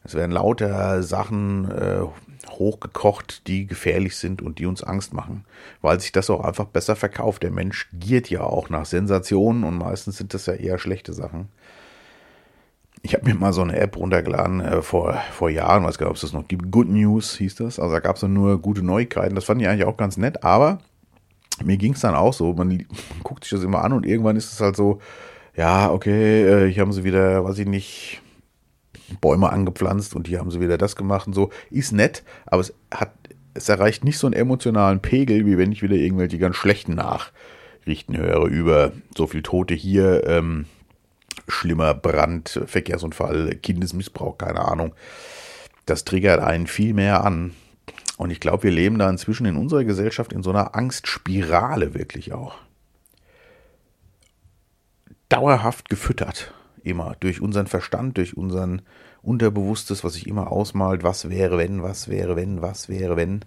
Es 0.04 0.14
werden 0.14 0.32
lauter 0.32 1.02
Sachen 1.02 1.70
äh, 1.70 2.00
hochgekocht, 2.52 3.46
die 3.46 3.66
gefährlich 3.66 4.16
sind 4.16 4.42
und 4.42 4.58
die 4.58 4.66
uns 4.66 4.82
Angst 4.82 5.12
machen, 5.12 5.44
weil 5.82 6.00
sich 6.00 6.12
das 6.12 6.30
auch 6.30 6.40
einfach 6.40 6.66
besser 6.66 6.96
verkauft. 6.96 7.42
Der 7.42 7.50
Mensch 7.50 7.88
giert 7.92 8.30
ja 8.30 8.42
auch 8.42 8.70
nach 8.70 8.86
Sensationen 8.86 9.64
und 9.64 9.78
meistens 9.78 10.16
sind 10.16 10.34
das 10.34 10.46
ja 10.46 10.54
eher 10.54 10.78
schlechte 10.78 11.12
Sachen. 11.12 11.48
Ich 13.02 13.14
habe 13.14 13.26
mir 13.26 13.34
mal 13.34 13.52
so 13.52 13.62
eine 13.62 13.78
App 13.78 13.96
runtergeladen 13.96 14.60
äh, 14.60 14.82
vor, 14.82 15.14
vor 15.32 15.50
Jahren, 15.50 15.84
weiß 15.84 15.98
gar 15.98 16.06
nicht, 16.06 16.10
ob 16.10 16.16
es 16.16 16.22
das 16.22 16.32
noch 16.32 16.48
gibt. 16.48 16.70
Good 16.70 16.88
News 16.88 17.36
hieß 17.36 17.56
das. 17.56 17.78
Also 17.78 17.94
da 17.94 18.00
gab 18.00 18.16
es 18.16 18.22
nur 18.22 18.60
gute 18.60 18.82
Neuigkeiten. 18.82 19.34
Das 19.34 19.44
fand 19.44 19.62
ich 19.62 19.68
eigentlich 19.68 19.84
auch 19.84 19.96
ganz 19.96 20.16
nett, 20.16 20.42
aber 20.42 20.78
mir 21.64 21.76
ging 21.76 21.92
es 21.92 22.00
dann 22.00 22.14
auch 22.14 22.32
so. 22.32 22.52
Man, 22.54 22.68
man, 22.68 22.86
guckt 23.22 23.44
sich 23.44 23.52
das 23.52 23.62
immer 23.62 23.84
an 23.84 23.92
und 23.92 24.04
irgendwann 24.04 24.36
ist 24.36 24.52
es 24.52 24.60
halt 24.60 24.76
so, 24.76 25.00
ja, 25.56 25.90
okay, 25.90 26.44
äh, 26.44 26.72
hier 26.72 26.82
haben 26.82 26.92
sie 26.92 27.04
wieder, 27.04 27.44
weiß 27.44 27.58
ich 27.58 27.66
nicht, 27.66 28.22
Bäume 29.20 29.50
angepflanzt 29.50 30.14
und 30.14 30.28
hier 30.28 30.38
haben 30.38 30.50
sie 30.50 30.60
wieder 30.60 30.78
das 30.78 30.96
gemacht 30.96 31.26
und 31.26 31.32
so. 31.32 31.50
Ist 31.70 31.92
nett, 31.92 32.22
aber 32.46 32.60
es 32.60 32.74
hat, 32.92 33.12
es 33.54 33.68
erreicht 33.68 34.04
nicht 34.04 34.18
so 34.18 34.26
einen 34.26 34.34
emotionalen 34.34 35.00
Pegel, 35.00 35.46
wie 35.46 35.58
wenn 35.58 35.72
ich 35.72 35.82
wieder 35.82 35.96
irgendwelche 35.96 36.38
ganz 36.38 36.56
schlechten 36.56 36.94
Nachrichten 36.94 38.16
höre 38.16 38.44
über 38.46 38.92
so 39.16 39.26
viel 39.26 39.42
Tote 39.42 39.74
hier, 39.74 40.26
ähm, 40.26 40.66
schlimmer 41.48 41.94
Brand, 41.94 42.60
Verkehrsunfall, 42.66 43.56
Kindesmissbrauch, 43.56 44.36
keine 44.38 44.60
Ahnung. 44.60 44.94
Das 45.86 46.04
triggert 46.04 46.40
einen 46.40 46.66
viel 46.66 46.92
mehr 46.92 47.24
an. 47.24 47.54
Und 48.18 48.30
ich 48.30 48.40
glaube, 48.40 48.64
wir 48.64 48.70
leben 48.72 48.98
da 48.98 49.08
inzwischen 49.08 49.46
in 49.46 49.56
unserer 49.56 49.84
Gesellschaft 49.84 50.32
in 50.32 50.42
so 50.42 50.50
einer 50.50 50.74
Angstspirale 50.74 51.94
wirklich 51.94 52.32
auch. 52.32 52.56
Dauerhaft 55.28 55.88
gefüttert 55.88 56.52
immer 56.88 57.16
durch 57.20 57.40
unseren 57.40 57.66
Verstand, 57.66 58.16
durch 58.16 58.36
unseren 58.36 58.82
Unterbewusstes, 59.22 60.04
was 60.04 60.14
sich 60.14 60.26
immer 60.26 60.50
ausmalt, 60.50 61.02
was 61.02 61.28
wäre 61.28 61.58
wenn, 61.58 61.82
was 61.82 62.08
wäre 62.08 62.36
wenn, 62.36 62.62
was 62.62 62.88
wäre 62.88 63.16
wenn. 63.16 63.44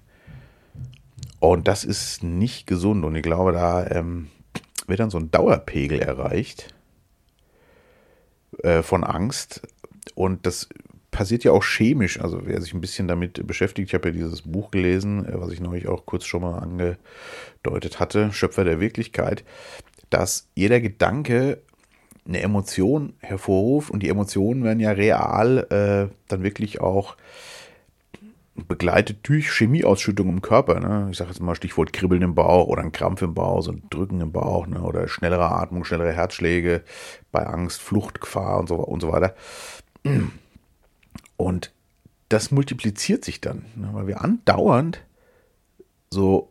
Und 1.40 1.68
das 1.68 1.84
ist 1.84 2.24
nicht 2.24 2.68
gesund 2.68 3.04
und 3.04 3.16
ich 3.16 3.24
glaube, 3.24 3.52
da 3.52 3.88
ähm, 3.88 4.28
wird 4.88 5.00
dann 5.00 5.10
so 5.10 5.18
ein 5.18 5.32
Dauerpegel 5.32 6.00
erreicht 6.00 6.74
äh, 8.64 8.84
von 8.84 9.04
Angst 9.04 9.62
und 10.14 10.46
das 10.46 10.70
passiert 11.12 11.44
ja 11.44 11.52
auch 11.52 11.64
chemisch. 11.64 12.20
Also 12.20 12.42
wer 12.46 12.62
sich 12.62 12.74
ein 12.74 12.82
bisschen 12.82 13.08
damit 13.08 13.46
beschäftigt, 13.46 13.90
ich 13.90 13.94
habe 13.94 14.10
ja 14.10 14.14
dieses 14.14 14.44
Buch 14.44 14.72
gelesen, 14.72 15.26
äh, 15.26 15.40
was 15.40 15.52
ich 15.52 15.60
neulich 15.60 15.88
auch 15.88 16.06
kurz 16.06 16.26
schon 16.26 16.42
mal 16.42 16.60
angedeutet 16.60 18.00
hatte, 18.00 18.32
Schöpfer 18.34 18.64
der 18.64 18.80
Wirklichkeit, 18.80 19.44
dass 20.10 20.50
jeder 20.56 20.80
Gedanke 20.80 21.62
eine 22.28 22.42
Emotion 22.42 23.14
hervorruft 23.20 23.90
und 23.92 24.04
die 24.04 24.10
Emotionen 24.10 24.64
werden 24.64 24.80
ja 24.80 24.92
real 24.92 25.60
äh, 25.70 26.14
dann 26.28 26.44
wirklich 26.44 26.82
auch 26.82 27.18
begleitet 28.68 29.20
durch 29.24 29.50
Chemieausschüttung 29.50 30.30
im 30.30 30.42
Körper. 30.42 30.80
Ne? 30.80 31.08
Ich 31.12 31.18
sage 31.18 31.30
jetzt 31.32 31.40
mal 31.40 31.56
Stichwort 31.56 31.94
Kribbeln 31.94 32.22
im 32.22 32.36
Bauch 32.36 32.68
oder 32.68 32.82
ein 32.82 32.92
Krampf 32.92 33.22
im 33.22 33.34
Bauch, 33.34 33.62
so 33.62 33.72
ein 33.72 33.84
Drücken 33.90 34.22
im 34.22 34.32
Bauch 34.32 34.68
ne? 34.68 34.82
oder 34.82 35.08
schnellere 35.08 35.52
Atmung, 35.52 35.84
schnellere 35.84 36.14
Herzschläge 36.14 36.84
bei 37.32 37.46
Angst, 37.46 37.82
Fluchtgefahr 37.82 38.60
und 38.60 38.68
so, 38.68 38.76
und 38.76 39.02
so 39.02 39.12
weiter. 39.12 39.36
Und 41.38 41.72
das 42.30 42.52
multipliziert 42.52 43.26
sich 43.26 43.42
dann, 43.42 43.66
ne? 43.76 43.90
weil 43.94 44.08
wir 44.08 44.22
andauernd 44.22 45.04
so 46.10 46.51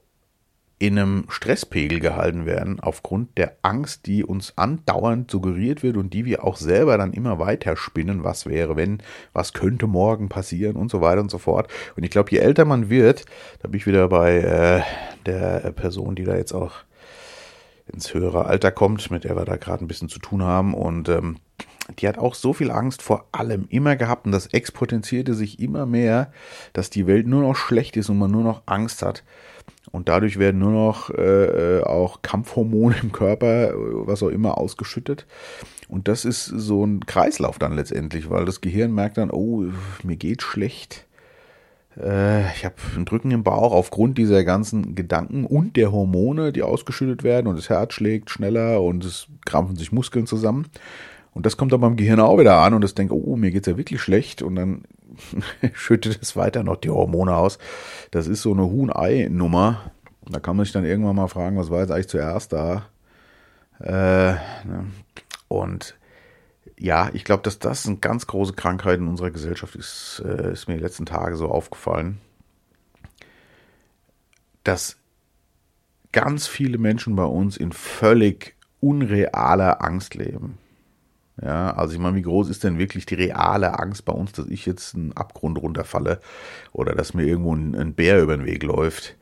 in 0.81 0.99
einem 0.99 1.25
Stresspegel 1.29 2.01
gehalten 2.01 2.47
werden, 2.47 2.81
aufgrund 2.81 3.37
der 3.37 3.59
Angst, 3.61 4.07
die 4.07 4.25
uns 4.25 4.57
andauernd 4.57 5.31
suggeriert 5.31 5.83
wird 5.83 5.99
und 5.99 6.15
die 6.15 6.25
wir 6.25 6.43
auch 6.43 6.57
selber 6.57 6.97
dann 6.97 7.13
immer 7.13 7.39
weiter 7.39 7.77
spinnen, 7.77 8.25
was 8.25 8.47
wäre, 8.47 8.77
wenn, 8.77 9.03
was 9.35 9.53
könnte 9.53 9.87
morgen 9.87 10.31
passieren? 10.31 10.77
Und 10.77 10.91
so 10.91 11.03
weiter 11.03 11.21
und 11.21 11.31
so 11.31 11.37
fort. 11.37 11.71
Und 11.97 12.05
ich 12.05 12.11
glaube, 12.11 12.31
je 12.31 12.39
älter 12.39 12.65
man 12.65 12.89
wird, 12.89 13.27
da 13.61 13.69
bin 13.69 13.77
ich 13.77 13.87
wieder 13.87 14.09
bei 14.09 14.39
äh, 14.39 14.83
der 15.27 15.71
Person, 15.73 16.15
die 16.15 16.25
da 16.25 16.35
jetzt 16.35 16.55
auch 16.55 16.73
ins 17.93 18.15
höhere 18.15 18.47
Alter 18.47 18.73
kommt, 18.73 19.11
mit 19.11 19.25
der 19.25 19.37
wir 19.37 19.45
da 19.45 19.57
gerade 19.57 19.85
ein 19.85 19.89
bisschen 19.89 20.09
zu 20.09 20.19
tun 20.19 20.43
haben. 20.43 20.73
Und 20.73 21.11
ähm, 21.11 21.37
die 21.99 22.09
hat 22.09 22.19
auch 22.19 22.35
so 22.35 22.53
viel 22.53 22.71
Angst 22.71 23.03
vor 23.03 23.27
allem 23.33 23.67
immer 23.69 23.97
gehabt 23.97 24.27
und 24.27 24.33
das 24.33 24.47
exponentierte 24.47 25.35
sich 25.35 25.61
immer 25.61 25.87
mehr, 25.87 26.33
dass 26.73 26.91
die 26.91 27.07
Welt 27.07 27.27
nur 27.27 27.43
noch 27.43 27.57
schlecht 27.57 27.97
ist 27.97 28.09
und 28.09 28.19
man 28.19 28.31
nur 28.31 28.45
noch 28.45 28.63
Angst 28.67 29.03
hat. 29.03 29.25
Und 29.93 30.09
dadurch 30.09 30.39
werden 30.39 30.61
nur 30.61 30.73
noch 30.73 31.11
äh, 31.11 31.79
äh, 31.79 31.83
auch 31.83 32.23
Kampfhormone 32.23 32.97
im 33.03 33.13
Körper, 33.13 33.73
was 33.75 34.23
auch 34.23 34.29
immer, 34.29 34.59
ausgeschüttet. 34.59 35.27
Und 35.89 36.07
das 36.07 36.25
ist 36.25 36.45
so 36.45 36.85
ein 36.85 37.05
Kreislauf 37.07 37.59
dann 37.59 37.75
letztendlich, 37.75 38.31
weil 38.31 38.45
das 38.45 38.61
Gehirn 38.61 38.95
merkt 38.95 39.19
dann, 39.19 39.31
oh, 39.31 39.65
mir 40.05 40.17
geht 40.17 40.43
schlecht. 40.43 41.07
Äh, 41.97 42.53
ich 42.53 42.65
habe 42.65 42.77
ein 42.97 43.05
Drücken 43.05 43.33
im 43.33 43.43
Bauch 43.43 43.73
aufgrund 43.73 44.19
dieser 44.19 44.45
ganzen 44.45 44.95
Gedanken 44.95 45.45
und 45.45 45.77
der 45.77 45.91
Hormone, 45.91 46.53
die 46.53 46.63
ausgeschüttet 46.63 47.25
werden 47.25 47.49
und 47.49 47.57
das 47.57 47.69
Herz 47.69 47.95
schlägt 47.95 48.31
schneller 48.31 48.81
und 48.83 49.05
es 49.05 49.27
krampfen 49.45 49.77
sich 49.77 49.91
Muskeln 49.91 50.27
zusammen. 50.27 50.67
Und 51.33 51.47
das 51.47 51.57
kommt 51.57 51.73
dann 51.73 51.81
beim 51.81 51.97
Gehirn 51.97 52.21
auch 52.21 52.39
wieder 52.39 52.59
an 52.59 52.75
und 52.75 52.85
es 52.85 52.95
denkt, 52.95 53.13
oh, 53.13 53.37
mir 53.37 53.51
geht's 53.51 53.69
ja 53.69 53.77
wirklich 53.77 54.01
schlecht. 54.01 54.43
Und 54.43 54.57
dann 54.57 54.83
schüttet 55.73 56.19
es 56.21 56.37
weiter 56.37 56.63
noch 56.63 56.77
die 56.77 56.91
Hormone 56.91 57.35
aus. 57.35 57.59
Das 58.11 58.27
ist 58.27 58.43
so 58.43 58.53
eine 58.53 58.65
Huhn-Ei-Nummer. 58.65 59.93
Da 60.29 60.41
kann 60.41 60.57
man 60.57 60.65
sich 60.65 60.73
dann 60.73 60.85
irgendwann 60.85 61.17
mal 61.17 61.29
fragen, 61.29 61.57
was 61.57 61.71
war 61.71 61.81
jetzt 61.81 61.91
eigentlich 61.91 62.09
zuerst 62.09 62.53
da? 62.53 62.87
Äh, 63.81 64.33
ne? 64.33 64.87
Und 65.49 65.97
ja, 66.79 67.11
ich 67.13 67.25
glaube, 67.25 67.43
dass 67.43 67.59
das 67.59 67.87
eine 67.87 67.97
ganz 67.97 68.27
große 68.27 68.55
Krankheit 68.55 68.99
in 68.99 69.09
unserer 69.09 69.31
Gesellschaft 69.31 69.75
ist, 69.77 70.23
äh, 70.25 70.53
ist 70.53 70.69
mir 70.69 70.77
die 70.77 70.83
letzten 70.83 71.07
Tage 71.07 71.37
so 71.37 71.49
aufgefallen. 71.49 72.19
Dass 74.65 74.97
ganz 76.13 76.47
viele 76.47 76.79
Menschen 76.79 77.17
bei 77.17 77.25
uns 77.25 77.57
in 77.57 77.73
völlig 77.73 78.57
unrealer 78.81 79.83
Angst 79.85 80.15
leben. 80.15 80.59
Ja, 81.43 81.73
also 81.75 81.95
ich 81.95 82.01
meine, 82.01 82.17
wie 82.17 82.23
groß 82.23 82.51
ist 82.51 82.65
denn 82.65 82.79
wirklich 82.79 83.07
die 83.07 83.15
reale 83.15 83.79
Angst 83.79 84.05
bei 84.05 84.13
uns, 84.13 84.33
dass 84.33 84.47
ich 84.49 84.67
jetzt 84.67 84.95
einen 84.95 85.13
Abgrund 85.13 85.59
runterfalle 85.59 86.21
oder 86.73 86.95
dass 86.95 87.15
mir 87.15 87.25
irgendwo 87.25 87.55
ein, 87.55 87.75
ein 87.75 87.95
Bär 87.95 88.23
über 88.23 88.37
den 88.37 88.45
Weg 88.45 88.63
läuft 88.63 89.17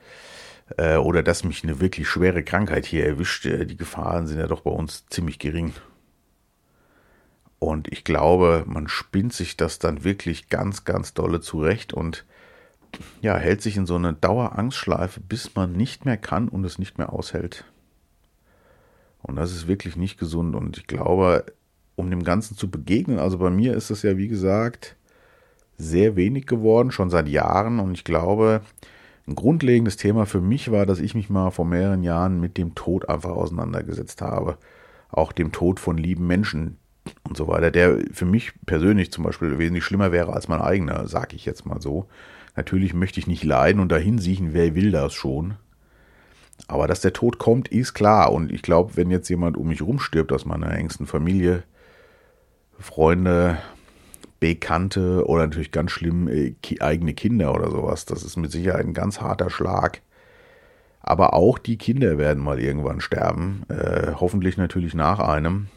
äh, 0.77 0.97
oder 0.97 1.23
dass 1.23 1.45
mich 1.45 1.63
eine 1.63 1.81
wirklich 1.81 2.09
schwere 2.09 2.43
Krankheit 2.43 2.87
hier 2.87 3.07
erwischt. 3.07 3.47
Äh, 3.47 3.67
die 3.67 3.77
Gefahren 3.77 4.27
sind 4.27 4.41
ja 4.41 4.49
doch 4.49 4.63
bei 4.63 4.71
uns 4.71 5.07
ziemlich 5.07 5.39
gering. 5.39 5.73
Und 7.61 7.93
ich 7.93 8.05
glaube, 8.05 8.65
man 8.67 8.89
spinnt 8.89 9.33
sich 9.33 9.57
das 9.57 9.79
dann 9.79 10.05
wirklich 10.05 10.49
ganz, 10.49 10.85
ganz 10.85 11.15
dolle 11.15 11.41
zurecht 11.41 11.93
und 11.93 12.25
ja, 13.21 13.37
hält 13.37 13.63
sich 13.63 13.77
in 13.77 13.87
so 13.87 13.97
eine 13.97 14.15
Dauerangstschleife, 14.15 15.21
bis 15.21 15.55
man 15.55 15.73
nicht 15.73 16.05
mehr 16.05 16.17
kann 16.17 16.49
und 16.49 16.65
es 16.65 16.79
nicht 16.79 16.99
mehr 16.99 17.13
aushält. 17.13 17.65
Und 19.23 19.37
das 19.37 19.53
ist 19.53 19.67
wirklich 19.67 19.97
nicht 19.97 20.19
gesund. 20.19 20.55
Und 20.55 20.79
ich 20.79 20.87
glaube, 20.87 21.45
um 21.99 22.11
dem 22.11 22.23
Ganzen 22.23 22.57
zu 22.57 22.71
begegnen. 22.71 23.19
Also 23.19 23.39
bei 23.39 23.51
mir 23.51 23.75
ist 23.75 23.91
es 23.91 24.03
ja, 24.03 24.17
wie 24.17 24.29
gesagt, 24.29 24.97
sehr 25.77 26.15
wenig 26.17 26.47
geworden, 26.47 26.93
schon 26.93 27.11
seit 27.11 27.29
Jahren. 27.29 27.81
Und 27.81 27.93
ich 27.95 28.05
glaube, 28.05 28.63
ein 29.27 29.35
grundlegendes 29.35 29.97
Thema 29.97 30.25
für 30.25 30.41
mich 30.41 30.71
war, 30.71 30.87
dass 30.87 31.01
ich 31.01 31.17
mich 31.17 31.29
mal 31.29 31.51
vor 31.51 31.65
mehreren 31.65 32.05
Jahren 32.05 32.41
mit 32.41 32.57
dem 32.57 32.77
Tod 32.77 33.09
einfach 33.09 33.31
auseinandergesetzt 33.31 34.23
habe. 34.23 34.59
Auch 35.11 35.33
dem 35.33 35.51
Tod 35.51 35.81
von 35.81 35.99
lieben 35.99 36.27
Menschen 36.27 36.79
und 37.25 37.37
so 37.37 37.49
weiter, 37.49 37.71
der 37.71 37.99
für 38.13 38.27
mich 38.27 38.53
persönlich 38.65 39.11
zum 39.11 39.25
Beispiel 39.25 39.59
wesentlich 39.59 39.85
schlimmer 39.85 40.13
wäre 40.13 40.33
als 40.33 40.47
mein 40.47 40.61
eigener, 40.61 41.09
sage 41.09 41.35
ich 41.35 41.45
jetzt 41.45 41.67
mal 41.67 41.81
so. 41.81 42.07
Natürlich 42.55 42.95
möchte 42.95 43.19
ich 43.19 43.27
nicht 43.27 43.45
leiden 43.45 43.81
und 43.81 43.91
dahin 43.91 44.19
siechen, 44.19 44.53
wer 44.53 44.75
will 44.77 44.93
das 44.93 45.15
schon. 45.15 45.55
Aber 46.69 46.87
dass 46.87 47.01
der 47.01 47.13
Tod 47.13 47.39
kommt, 47.39 47.69
ist 47.69 47.95
klar. 47.95 48.33
Und 48.33 48.53
ich 48.53 48.63
glaube, 48.63 48.97
wenn 48.97 49.11
jetzt 49.11 49.29
jemand 49.29 49.57
um 49.57 49.69
mich 49.69 49.83
rumstirbt 49.83 50.33
aus 50.33 50.45
meiner 50.45 50.71
engsten 50.73 51.07
Familie, 51.07 51.65
Freunde, 52.79 53.59
Bekannte 54.41 55.27
oder 55.27 55.47
natürlich 55.47 55.73
ganz 55.73 55.91
schlimm 55.91 56.29
äh, 56.29 56.55
eigene 56.81 57.15
Kinder 57.15 57.53
oder 57.55 57.71
sowas. 57.71 58.05
Das 58.05 58.23
ist 58.23 58.37
mit 58.37 58.53
Sicherheit 58.53 58.87
ein 58.87 58.95
ganz 58.95 59.21
harter 59.21 59.51
Schlag. 59.51 60.01
Aber 61.01 61.35
auch 61.35 61.59
die 61.59 61.79
Kinder 61.79 62.19
werden 62.19 62.43
mal 62.43 62.61
irgendwann 62.61 63.01
sterben. 63.01 63.65
Äh, 63.69 64.13
hoffentlich 64.15 64.57
natürlich 64.57 64.95
nach 64.95 65.19
einem. 65.19 65.69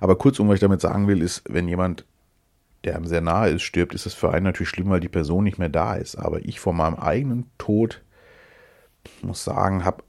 Aber 0.00 0.16
kurzum, 0.16 0.48
was 0.48 0.54
ich 0.54 0.60
damit 0.60 0.80
sagen 0.80 1.08
will, 1.08 1.22
ist, 1.22 1.42
wenn 1.48 1.68
jemand, 1.68 2.06
der 2.84 2.96
einem 2.96 3.06
sehr 3.06 3.20
nahe 3.20 3.50
ist, 3.50 3.62
stirbt, 3.62 3.94
ist 3.94 4.06
es 4.06 4.14
für 4.14 4.32
einen 4.32 4.44
natürlich 4.44 4.70
schlimm, 4.70 4.90
weil 4.90 5.00
die 5.00 5.08
Person 5.08 5.44
nicht 5.44 5.58
mehr 5.58 5.68
da 5.68 5.94
ist. 5.94 6.16
Aber 6.16 6.44
ich 6.44 6.60
vor 6.60 6.72
meinem 6.72 6.96
eigenen 6.96 7.50
Tod 7.58 8.02
muss 9.22 9.44
sagen, 9.44 9.84
habe 9.84 10.02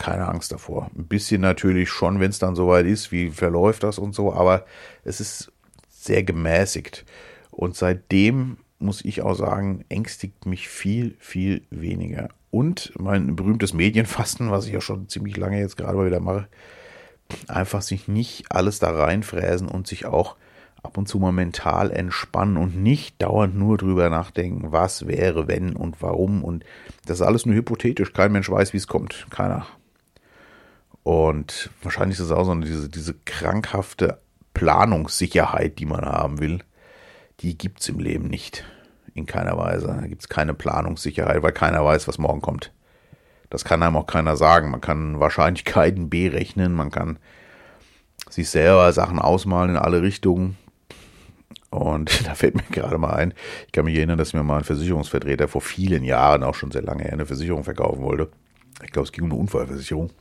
keine 0.00 0.26
Angst 0.28 0.50
davor. 0.50 0.90
Ein 0.96 1.06
bisschen 1.06 1.42
natürlich 1.42 1.90
schon, 1.90 2.20
wenn 2.20 2.30
es 2.30 2.38
dann 2.38 2.56
soweit 2.56 2.86
ist, 2.86 3.12
wie 3.12 3.30
verläuft 3.30 3.82
das 3.82 3.98
und 3.98 4.14
so, 4.14 4.32
aber 4.32 4.64
es 5.04 5.20
ist 5.20 5.52
sehr 5.88 6.24
gemäßigt. 6.24 7.04
Und 7.50 7.76
seitdem 7.76 8.56
muss 8.78 9.04
ich 9.04 9.20
auch 9.20 9.34
sagen, 9.34 9.84
ängstigt 9.90 10.46
mich 10.46 10.68
viel, 10.68 11.16
viel 11.20 11.62
weniger. 11.70 12.30
Und 12.50 12.92
mein 12.98 13.36
berühmtes 13.36 13.74
Medienfasten, 13.74 14.50
was 14.50 14.66
ich 14.66 14.72
ja 14.72 14.80
schon 14.80 15.08
ziemlich 15.08 15.36
lange 15.36 15.60
jetzt 15.60 15.76
gerade 15.76 15.96
mal 15.96 16.06
wieder 16.06 16.20
mache, 16.20 16.48
einfach 17.46 17.82
sich 17.82 18.08
nicht 18.08 18.50
alles 18.50 18.78
da 18.78 18.90
reinfräsen 18.90 19.68
und 19.68 19.86
sich 19.86 20.06
auch 20.06 20.36
ab 20.82 20.96
und 20.96 21.08
zu 21.08 21.18
mal 21.18 21.30
mental 21.30 21.90
entspannen 21.90 22.56
und 22.56 22.82
nicht 22.82 23.20
dauernd 23.20 23.54
nur 23.54 23.76
drüber 23.76 24.08
nachdenken, 24.08 24.72
was 24.72 25.06
wäre, 25.06 25.46
wenn 25.46 25.76
und 25.76 26.00
warum. 26.00 26.42
Und 26.42 26.64
das 27.04 27.20
ist 27.20 27.26
alles 27.26 27.44
nur 27.44 27.54
hypothetisch. 27.54 28.14
Kein 28.14 28.32
Mensch 28.32 28.50
weiß, 28.50 28.72
wie 28.72 28.78
es 28.78 28.86
kommt. 28.86 29.26
Keiner. 29.28 29.66
Und 31.10 31.70
wahrscheinlich 31.82 32.20
ist 32.20 32.26
es 32.26 32.30
auch 32.30 32.44
so 32.44 32.54
diese, 32.54 32.88
diese 32.88 33.14
krankhafte 33.24 34.20
Planungssicherheit, 34.54 35.80
die 35.80 35.84
man 35.84 36.04
haben 36.04 36.38
will, 36.38 36.60
die 37.40 37.58
gibt 37.58 37.80
es 37.80 37.88
im 37.88 37.98
Leben 37.98 38.28
nicht. 38.28 38.64
In 39.14 39.26
keiner 39.26 39.58
Weise. 39.58 39.88
Da 39.88 40.06
gibt 40.06 40.22
es 40.22 40.28
keine 40.28 40.54
Planungssicherheit, 40.54 41.42
weil 41.42 41.50
keiner 41.50 41.84
weiß, 41.84 42.06
was 42.06 42.18
morgen 42.18 42.40
kommt. 42.40 42.72
Das 43.50 43.64
kann 43.64 43.82
einem 43.82 43.96
auch 43.96 44.06
keiner 44.06 44.36
sagen. 44.36 44.70
Man 44.70 44.80
kann 44.80 45.18
Wahrscheinlichkeiten 45.18 46.10
berechnen, 46.10 46.74
man 46.74 46.92
kann 46.92 47.18
sich 48.28 48.48
selber 48.48 48.92
Sachen 48.92 49.18
ausmalen 49.18 49.70
in 49.70 49.78
alle 49.78 50.02
Richtungen. 50.02 50.58
Und 51.70 52.24
da 52.28 52.36
fällt 52.36 52.54
mir 52.54 52.62
gerade 52.70 52.98
mal 52.98 53.14
ein, 53.14 53.34
ich 53.66 53.72
kann 53.72 53.84
mich 53.84 53.96
erinnern, 53.96 54.16
dass 54.16 54.32
mir 54.32 54.44
mal 54.44 54.58
ein 54.58 54.64
Versicherungsvertreter 54.64 55.48
vor 55.48 55.60
vielen 55.60 56.04
Jahren, 56.04 56.44
auch 56.44 56.54
schon 56.54 56.70
sehr 56.70 56.82
lange 56.82 57.12
eine 57.12 57.26
Versicherung 57.26 57.64
verkaufen 57.64 58.04
wollte. 58.04 58.30
Ich 58.84 58.92
glaube, 58.92 59.06
es 59.06 59.12
ging 59.12 59.24
um 59.24 59.32
eine 59.32 59.40
Unfallversicherung 59.40 60.12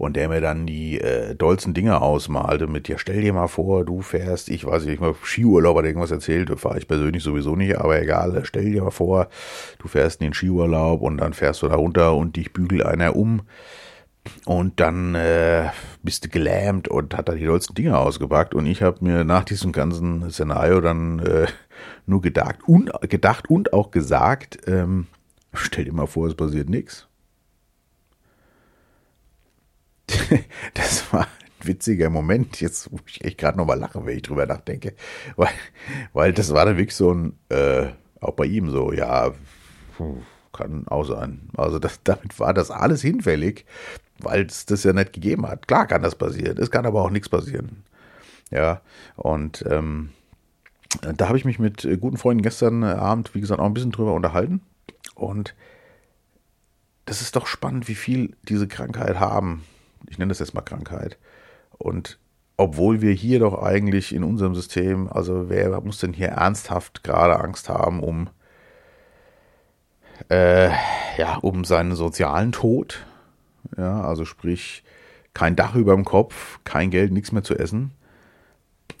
und 0.00 0.16
der 0.16 0.30
mir 0.30 0.40
dann 0.40 0.66
die 0.66 0.98
äh, 0.98 1.34
dollsten 1.34 1.74
Dinge 1.74 2.00
ausmalte 2.00 2.66
mit, 2.66 2.88
ja, 2.88 2.96
stell 2.96 3.20
dir 3.20 3.34
mal 3.34 3.48
vor, 3.48 3.84
du 3.84 4.00
fährst, 4.00 4.48
ich 4.48 4.64
weiß 4.64 4.86
nicht, 4.86 5.00
mal 5.00 5.14
Skiurlaub 5.22 5.76
oder 5.76 5.88
irgendwas 5.88 6.10
erzählt, 6.10 6.50
fahre 6.58 6.78
ich 6.78 6.88
persönlich 6.88 7.22
sowieso 7.22 7.54
nicht, 7.54 7.76
aber 7.76 8.00
egal, 8.00 8.40
stell 8.44 8.64
dir 8.64 8.82
mal 8.82 8.90
vor, 8.90 9.28
du 9.78 9.88
fährst 9.88 10.22
in 10.22 10.28
den 10.28 10.32
Skiurlaub 10.32 11.02
und 11.02 11.18
dann 11.18 11.34
fährst 11.34 11.60
du 11.60 11.68
da 11.68 11.74
runter 11.74 12.16
und 12.16 12.36
dich 12.36 12.54
bügelt 12.54 12.82
einer 12.82 13.14
um 13.14 13.42
und 14.46 14.80
dann 14.80 15.14
äh, 15.14 15.68
bist 16.02 16.24
du 16.24 16.28
gelähmt 16.30 16.88
und 16.88 17.14
hat 17.14 17.28
da 17.28 17.34
die 17.34 17.44
dollsten 17.44 17.74
Dinge 17.74 17.98
ausgepackt 17.98 18.54
und 18.54 18.64
ich 18.64 18.82
habe 18.82 19.04
mir 19.04 19.24
nach 19.24 19.44
diesem 19.44 19.70
ganzen 19.70 20.30
Szenario 20.30 20.80
dann 20.80 21.18
äh, 21.18 21.46
nur 22.06 22.22
gedacht 22.22 22.60
und, 22.66 22.90
gedacht 23.02 23.50
und 23.50 23.74
auch 23.74 23.90
gesagt, 23.90 24.58
ähm, 24.66 25.08
stell 25.52 25.84
dir 25.84 25.92
mal 25.92 26.06
vor, 26.06 26.26
es 26.26 26.34
passiert 26.34 26.70
nichts. 26.70 27.09
das 30.74 31.12
war 31.12 31.22
ein 31.22 31.66
witziger 31.66 32.10
Moment, 32.10 32.60
jetzt 32.60 32.90
muss 32.90 33.02
ich 33.06 33.24
echt 33.24 33.38
gerade 33.38 33.58
nochmal 33.58 33.78
lachen, 33.78 34.06
wenn 34.06 34.16
ich 34.16 34.22
drüber 34.22 34.46
nachdenke. 34.46 34.94
Weil, 35.36 35.50
weil 36.12 36.32
das 36.32 36.52
war 36.52 36.64
dann 36.64 36.76
wirklich 36.76 36.96
so 36.96 37.12
ein, 37.12 37.38
äh, 37.48 37.88
auch 38.20 38.34
bei 38.34 38.44
ihm 38.44 38.70
so, 38.70 38.92
ja, 38.92 39.32
kann 40.52 40.86
auch 40.88 41.04
sein. 41.04 41.48
Also 41.56 41.78
das, 41.78 42.02
damit 42.02 42.38
war 42.38 42.54
das 42.54 42.70
alles 42.70 43.02
hinfällig, 43.02 43.64
weil 44.18 44.46
es 44.46 44.66
das 44.66 44.84
ja 44.84 44.92
nicht 44.92 45.12
gegeben 45.12 45.46
hat. 45.46 45.68
Klar 45.68 45.86
kann 45.86 46.02
das 46.02 46.16
passieren, 46.16 46.58
es 46.58 46.70
kann 46.70 46.86
aber 46.86 47.02
auch 47.02 47.10
nichts 47.10 47.28
passieren. 47.28 47.84
Ja, 48.50 48.80
und 49.16 49.64
ähm, 49.68 50.10
da 51.00 51.28
habe 51.28 51.38
ich 51.38 51.44
mich 51.44 51.58
mit 51.60 51.88
guten 52.00 52.16
Freunden 52.16 52.42
gestern 52.42 52.82
Abend, 52.82 53.34
wie 53.34 53.40
gesagt, 53.40 53.60
auch 53.60 53.66
ein 53.66 53.74
bisschen 53.74 53.92
drüber 53.92 54.12
unterhalten. 54.12 54.60
Und 55.14 55.54
das 57.04 57.20
ist 57.20 57.36
doch 57.36 57.46
spannend, 57.46 57.86
wie 57.88 57.94
viel 57.94 58.36
diese 58.42 58.66
Krankheit 58.66 59.20
haben 59.20 59.64
ich 60.08 60.18
nenne 60.18 60.30
das 60.30 60.38
jetzt 60.38 60.54
mal 60.54 60.60
Krankheit. 60.62 61.18
Und 61.78 62.18
obwohl 62.56 63.00
wir 63.00 63.12
hier 63.12 63.38
doch 63.38 63.62
eigentlich 63.62 64.14
in 64.14 64.22
unserem 64.22 64.54
System, 64.54 65.08
also 65.08 65.48
wer 65.48 65.80
muss 65.80 65.98
denn 65.98 66.12
hier 66.12 66.28
ernsthaft 66.28 67.02
gerade 67.02 67.40
Angst 67.40 67.68
haben 67.68 68.00
um, 68.00 68.28
äh, 70.28 70.70
ja, 71.16 71.36
um 71.40 71.64
seinen 71.64 71.94
sozialen 71.94 72.52
Tod? 72.52 73.06
Ja, 73.76 74.02
also 74.02 74.24
sprich, 74.24 74.82
kein 75.32 75.56
Dach 75.56 75.74
über 75.74 75.94
dem 75.94 76.04
Kopf, 76.04 76.60
kein 76.64 76.90
Geld, 76.90 77.12
nichts 77.12 77.32
mehr 77.32 77.42
zu 77.42 77.54
essen. 77.54 77.92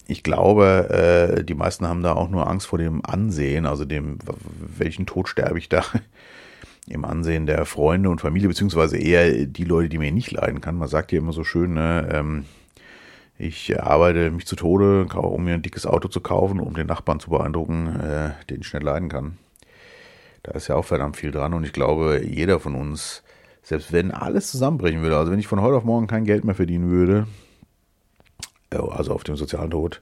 Ich 0.06 0.22
glaube, 0.22 1.36
äh, 1.38 1.44
die 1.44 1.54
meisten 1.54 1.86
haben 1.86 2.02
da 2.02 2.14
auch 2.14 2.30
nur 2.30 2.48
Angst 2.48 2.66
vor 2.66 2.78
dem 2.78 3.04
Ansehen, 3.04 3.66
also 3.66 3.84
dem, 3.84 4.18
welchen 4.58 5.06
Tod 5.06 5.28
sterbe 5.28 5.58
ich 5.58 5.68
da 5.68 5.84
im 6.90 7.04
Ansehen 7.04 7.46
der 7.46 7.64
Freunde 7.64 8.10
und 8.10 8.20
Familie, 8.20 8.48
beziehungsweise 8.48 8.98
eher 8.98 9.46
die 9.46 9.64
Leute, 9.64 9.88
die 9.88 9.98
mir 9.98 10.10
nicht 10.12 10.32
leiden 10.32 10.60
kann. 10.60 10.76
Man 10.76 10.88
sagt 10.88 11.12
ja 11.12 11.18
immer 11.18 11.32
so 11.32 11.44
schön, 11.44 11.74
ne, 11.74 12.08
ähm, 12.12 12.44
ich 13.38 13.80
arbeite 13.80 14.30
mich 14.30 14.44
zu 14.44 14.56
Tode, 14.56 15.06
um 15.14 15.44
mir 15.44 15.54
ein 15.54 15.62
dickes 15.62 15.86
Auto 15.86 16.08
zu 16.08 16.20
kaufen, 16.20 16.60
um 16.60 16.74
den 16.74 16.88
Nachbarn 16.88 17.20
zu 17.20 17.30
beeindrucken, 17.30 17.98
äh, 18.00 18.30
den 18.50 18.60
ich 18.60 18.66
schnell 18.66 18.82
leiden 18.82 19.08
kann. 19.08 19.38
Da 20.42 20.52
ist 20.52 20.68
ja 20.68 20.74
auch 20.74 20.84
verdammt 20.84 21.16
viel 21.16 21.30
dran 21.30 21.54
und 21.54 21.64
ich 21.64 21.72
glaube, 21.72 22.22
jeder 22.24 22.60
von 22.60 22.74
uns, 22.74 23.22
selbst 23.62 23.92
wenn 23.92 24.10
alles 24.10 24.50
zusammenbrechen 24.50 25.02
würde, 25.02 25.16
also 25.16 25.30
wenn 25.30 25.38
ich 25.38 25.46
von 25.46 25.62
heute 25.62 25.76
auf 25.76 25.84
morgen 25.84 26.06
kein 26.06 26.24
Geld 26.24 26.44
mehr 26.44 26.54
verdienen 26.54 26.90
würde, 26.90 27.26
also 28.70 29.12
auf 29.12 29.24
dem 29.24 29.36
sozialen 29.36 29.70
Tod, 29.70 30.00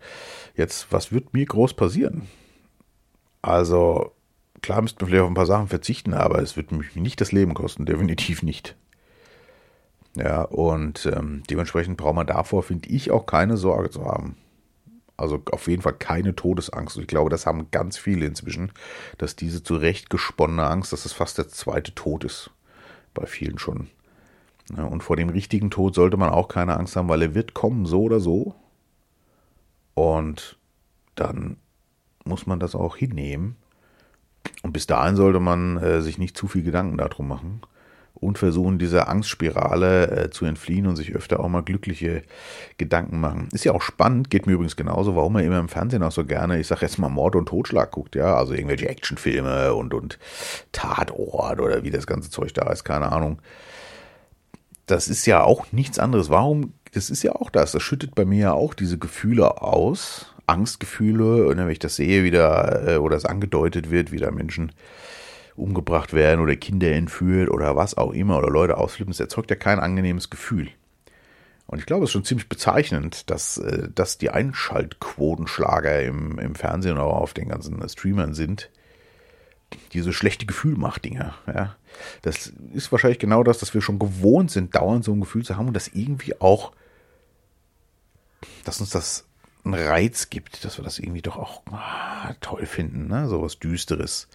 jetzt, 0.56 0.90
was 0.90 1.12
wird 1.12 1.34
mir 1.34 1.44
groß 1.44 1.74
passieren? 1.74 2.28
Also, 3.42 4.12
Klar 4.62 4.82
müssten 4.82 5.00
wir 5.00 5.06
vielleicht 5.08 5.22
auf 5.22 5.30
ein 5.30 5.34
paar 5.34 5.46
Sachen 5.46 5.68
verzichten, 5.68 6.14
aber 6.14 6.40
es 6.40 6.56
wird 6.56 6.72
mich 6.72 6.96
nicht 6.96 7.20
das 7.20 7.32
Leben 7.32 7.54
kosten, 7.54 7.86
definitiv 7.86 8.42
nicht. 8.42 8.76
Ja, 10.16 10.42
und 10.42 11.06
ähm, 11.06 11.42
dementsprechend 11.48 11.96
braucht 11.96 12.16
man 12.16 12.26
davor, 12.26 12.62
finde 12.62 12.88
ich, 12.88 13.10
auch 13.10 13.26
keine 13.26 13.56
Sorge 13.56 13.90
zu 13.90 14.04
haben. 14.04 14.36
Also 15.16 15.42
auf 15.50 15.68
jeden 15.68 15.82
Fall 15.82 15.94
keine 15.94 16.34
Todesangst. 16.34 16.96
Und 16.96 17.02
ich 17.02 17.08
glaube, 17.08 17.30
das 17.30 17.46
haben 17.46 17.70
ganz 17.70 17.98
viele 17.98 18.26
inzwischen, 18.26 18.72
dass 19.18 19.36
diese 19.36 19.62
zurechtgesponnene 19.62 20.66
Angst, 20.66 20.92
dass 20.92 21.04
es 21.04 21.12
fast 21.12 21.38
der 21.38 21.48
zweite 21.48 21.94
Tod 21.94 22.24
ist. 22.24 22.50
Bei 23.14 23.26
vielen 23.26 23.58
schon. 23.58 23.88
Ja, 24.76 24.84
und 24.84 25.02
vor 25.02 25.16
dem 25.16 25.28
richtigen 25.28 25.70
Tod 25.70 25.94
sollte 25.94 26.16
man 26.16 26.30
auch 26.30 26.48
keine 26.48 26.76
Angst 26.76 26.94
haben, 26.96 27.08
weil 27.08 27.22
er 27.22 27.34
wird 27.34 27.54
kommen, 27.54 27.86
so 27.86 28.02
oder 28.02 28.20
so. 28.20 28.54
Und 29.94 30.56
dann 31.14 31.56
muss 32.24 32.46
man 32.46 32.60
das 32.60 32.74
auch 32.74 32.96
hinnehmen 32.96 33.56
und 34.62 34.72
bis 34.72 34.86
dahin 34.86 35.16
sollte 35.16 35.40
man 35.40 35.76
äh, 35.78 36.02
sich 36.02 36.18
nicht 36.18 36.36
zu 36.36 36.48
viel 36.48 36.62
Gedanken 36.62 36.98
darum 36.98 37.28
machen 37.28 37.60
und 38.20 38.38
versuchen, 38.38 38.78
dieser 38.78 39.08
Angstspirale 39.08 40.10
äh, 40.10 40.30
zu 40.30 40.44
entfliehen 40.44 40.86
und 40.86 40.96
sich 40.96 41.14
öfter 41.14 41.40
auch 41.40 41.48
mal 41.48 41.62
glückliche 41.62 42.22
Gedanken 42.76 43.20
machen. 43.20 43.48
Ist 43.52 43.64
ja 43.64 43.72
auch 43.72 43.82
spannend, 43.82 44.30
geht 44.30 44.46
mir 44.46 44.54
übrigens 44.54 44.76
genauso, 44.76 45.14
warum 45.16 45.34
man 45.34 45.44
immer 45.44 45.58
im 45.58 45.68
Fernsehen 45.68 46.02
auch 46.02 46.12
so 46.12 46.24
gerne, 46.24 46.58
ich 46.58 46.66
sag 46.66 46.82
jetzt 46.82 46.98
mal 46.98 47.08
Mord 47.08 47.36
und 47.36 47.46
Totschlag 47.46 47.90
guckt, 47.92 48.16
ja, 48.16 48.36
also 48.36 48.54
irgendwelche 48.54 48.88
Actionfilme 48.88 49.74
und, 49.74 49.94
und 49.94 50.18
Tatort 50.72 51.60
oder 51.60 51.84
wie 51.84 51.90
das 51.90 52.06
ganze 52.06 52.30
Zeug 52.30 52.52
da 52.54 52.70
ist, 52.70 52.84
keine 52.84 53.12
Ahnung. 53.12 53.40
Das 54.86 55.08
ist 55.08 55.26
ja 55.26 55.44
auch 55.44 55.70
nichts 55.70 55.98
anderes. 55.98 56.30
Warum? 56.30 56.72
Das 56.92 57.10
ist 57.10 57.22
ja 57.22 57.32
auch 57.32 57.50
das. 57.50 57.72
Das 57.72 57.82
schüttet 57.82 58.14
bei 58.14 58.24
mir 58.24 58.38
ja 58.38 58.52
auch 58.52 58.72
diese 58.72 58.98
Gefühle 58.98 59.60
aus, 59.60 60.34
Angstgefühle, 60.48 61.46
und 61.46 61.56
wenn 61.56 61.68
ich 61.70 61.78
das 61.78 61.96
sehe, 61.96 62.24
wie 62.24 62.30
da, 62.30 62.86
äh, 62.86 62.96
oder 62.96 63.16
es 63.16 63.24
angedeutet 63.24 63.90
wird, 63.90 64.12
wie 64.12 64.18
da 64.18 64.30
Menschen 64.30 64.72
umgebracht 65.56 66.12
werden 66.14 66.40
oder 66.40 66.56
Kinder 66.56 66.90
entführt 66.92 67.50
oder 67.50 67.76
was 67.76 67.96
auch 67.96 68.12
immer 68.12 68.38
oder 68.38 68.48
Leute 68.48 68.76
ausflippen, 68.76 69.10
es 69.10 69.20
erzeugt 69.20 69.50
ja 69.50 69.56
kein 69.56 69.80
angenehmes 69.80 70.30
Gefühl. 70.30 70.68
Und 71.66 71.80
ich 71.80 71.86
glaube, 71.86 72.04
es 72.04 72.08
ist 72.08 72.12
schon 72.12 72.24
ziemlich 72.24 72.48
bezeichnend, 72.48 73.28
dass, 73.30 73.58
äh, 73.58 73.88
dass 73.94 74.16
die 74.16 74.30
Einschaltquotenschlager 74.30 76.02
im, 76.02 76.38
im 76.38 76.54
Fernsehen 76.54 76.94
oder 76.94 77.04
auf 77.04 77.34
den 77.34 77.48
ganzen 77.48 77.86
Streamern 77.88 78.32
sind. 78.32 78.70
Diese 79.92 80.14
schlechte 80.14 80.46
Gefühlmacht-Dinger. 80.46 81.34
Ja. 81.46 81.76
Das 82.22 82.50
ist 82.72 82.90
wahrscheinlich 82.90 83.18
genau 83.18 83.42
das, 83.42 83.58
dass 83.58 83.74
wir 83.74 83.82
schon 83.82 83.98
gewohnt 83.98 84.50
sind, 84.50 84.74
dauernd 84.74 85.04
so 85.04 85.12
ein 85.12 85.20
Gefühl 85.20 85.44
zu 85.44 85.58
haben 85.58 85.68
und 85.68 85.74
das 85.74 85.88
irgendwie 85.88 86.40
auch, 86.40 86.72
dass 88.64 88.80
uns 88.80 88.88
das 88.88 89.27
einen 89.72 89.86
Reiz 89.86 90.30
gibt, 90.30 90.64
dass 90.64 90.78
wir 90.78 90.84
das 90.84 90.98
irgendwie 90.98 91.22
doch 91.22 91.36
auch 91.36 91.62
ah, 91.70 92.34
toll 92.40 92.66
finden, 92.66 93.08
ne? 93.08 93.28
so 93.28 93.42
was 93.42 93.58
Düsteres. 93.58 94.28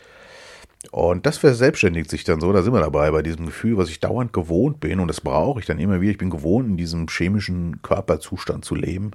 Und 0.92 1.26
das 1.26 1.38
verselbstständigt 1.38 2.10
sich 2.10 2.24
dann 2.24 2.42
so, 2.42 2.52
da 2.52 2.62
sind 2.62 2.74
wir 2.74 2.82
dabei, 2.82 3.12
bei 3.12 3.22
diesem 3.22 3.46
Gefühl, 3.46 3.78
was 3.78 3.90
ich 3.90 4.00
dauernd 4.00 4.34
gewohnt 4.34 4.80
bin, 4.80 5.00
und 5.00 5.08
das 5.08 5.22
brauche 5.22 5.60
ich 5.60 5.66
dann 5.66 5.80
immer 5.80 6.02
wieder. 6.02 6.12
Ich 6.12 6.18
bin 6.18 6.30
gewohnt, 6.30 6.68
in 6.68 6.78
diesem 6.78 7.08
chemischen 7.08 7.82
Körperzustand 7.82 8.66
zu 8.66 8.76
leben, 8.76 9.12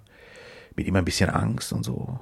mit 0.76 0.86
immer 0.86 1.00
ein 1.00 1.04
bisschen 1.04 1.30
Angst 1.30 1.72
und 1.72 1.84
so. 1.84 2.18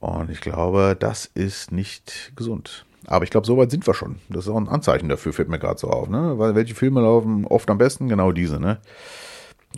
Und 0.00 0.30
ich 0.30 0.40
glaube, 0.40 0.96
das 0.98 1.26
ist 1.26 1.70
nicht 1.72 2.32
gesund. 2.36 2.84
Aber 3.06 3.24
ich 3.24 3.30
glaube, 3.30 3.46
so 3.46 3.56
weit 3.56 3.70
sind 3.70 3.86
wir 3.86 3.94
schon. 3.94 4.16
Das 4.28 4.46
ist 4.46 4.50
auch 4.50 4.56
ein 4.56 4.68
Anzeichen 4.68 5.08
dafür, 5.08 5.32
fällt 5.32 5.48
mir 5.48 5.60
gerade 5.60 5.78
so 5.78 5.88
auf. 5.88 6.08
Ne? 6.08 6.38
Weil 6.38 6.56
welche 6.56 6.74
Filme 6.74 7.00
laufen 7.00 7.44
oft 7.44 7.70
am 7.70 7.78
besten? 7.78 8.08
Genau 8.08 8.32
diese. 8.32 8.58
Ne? 8.58 8.78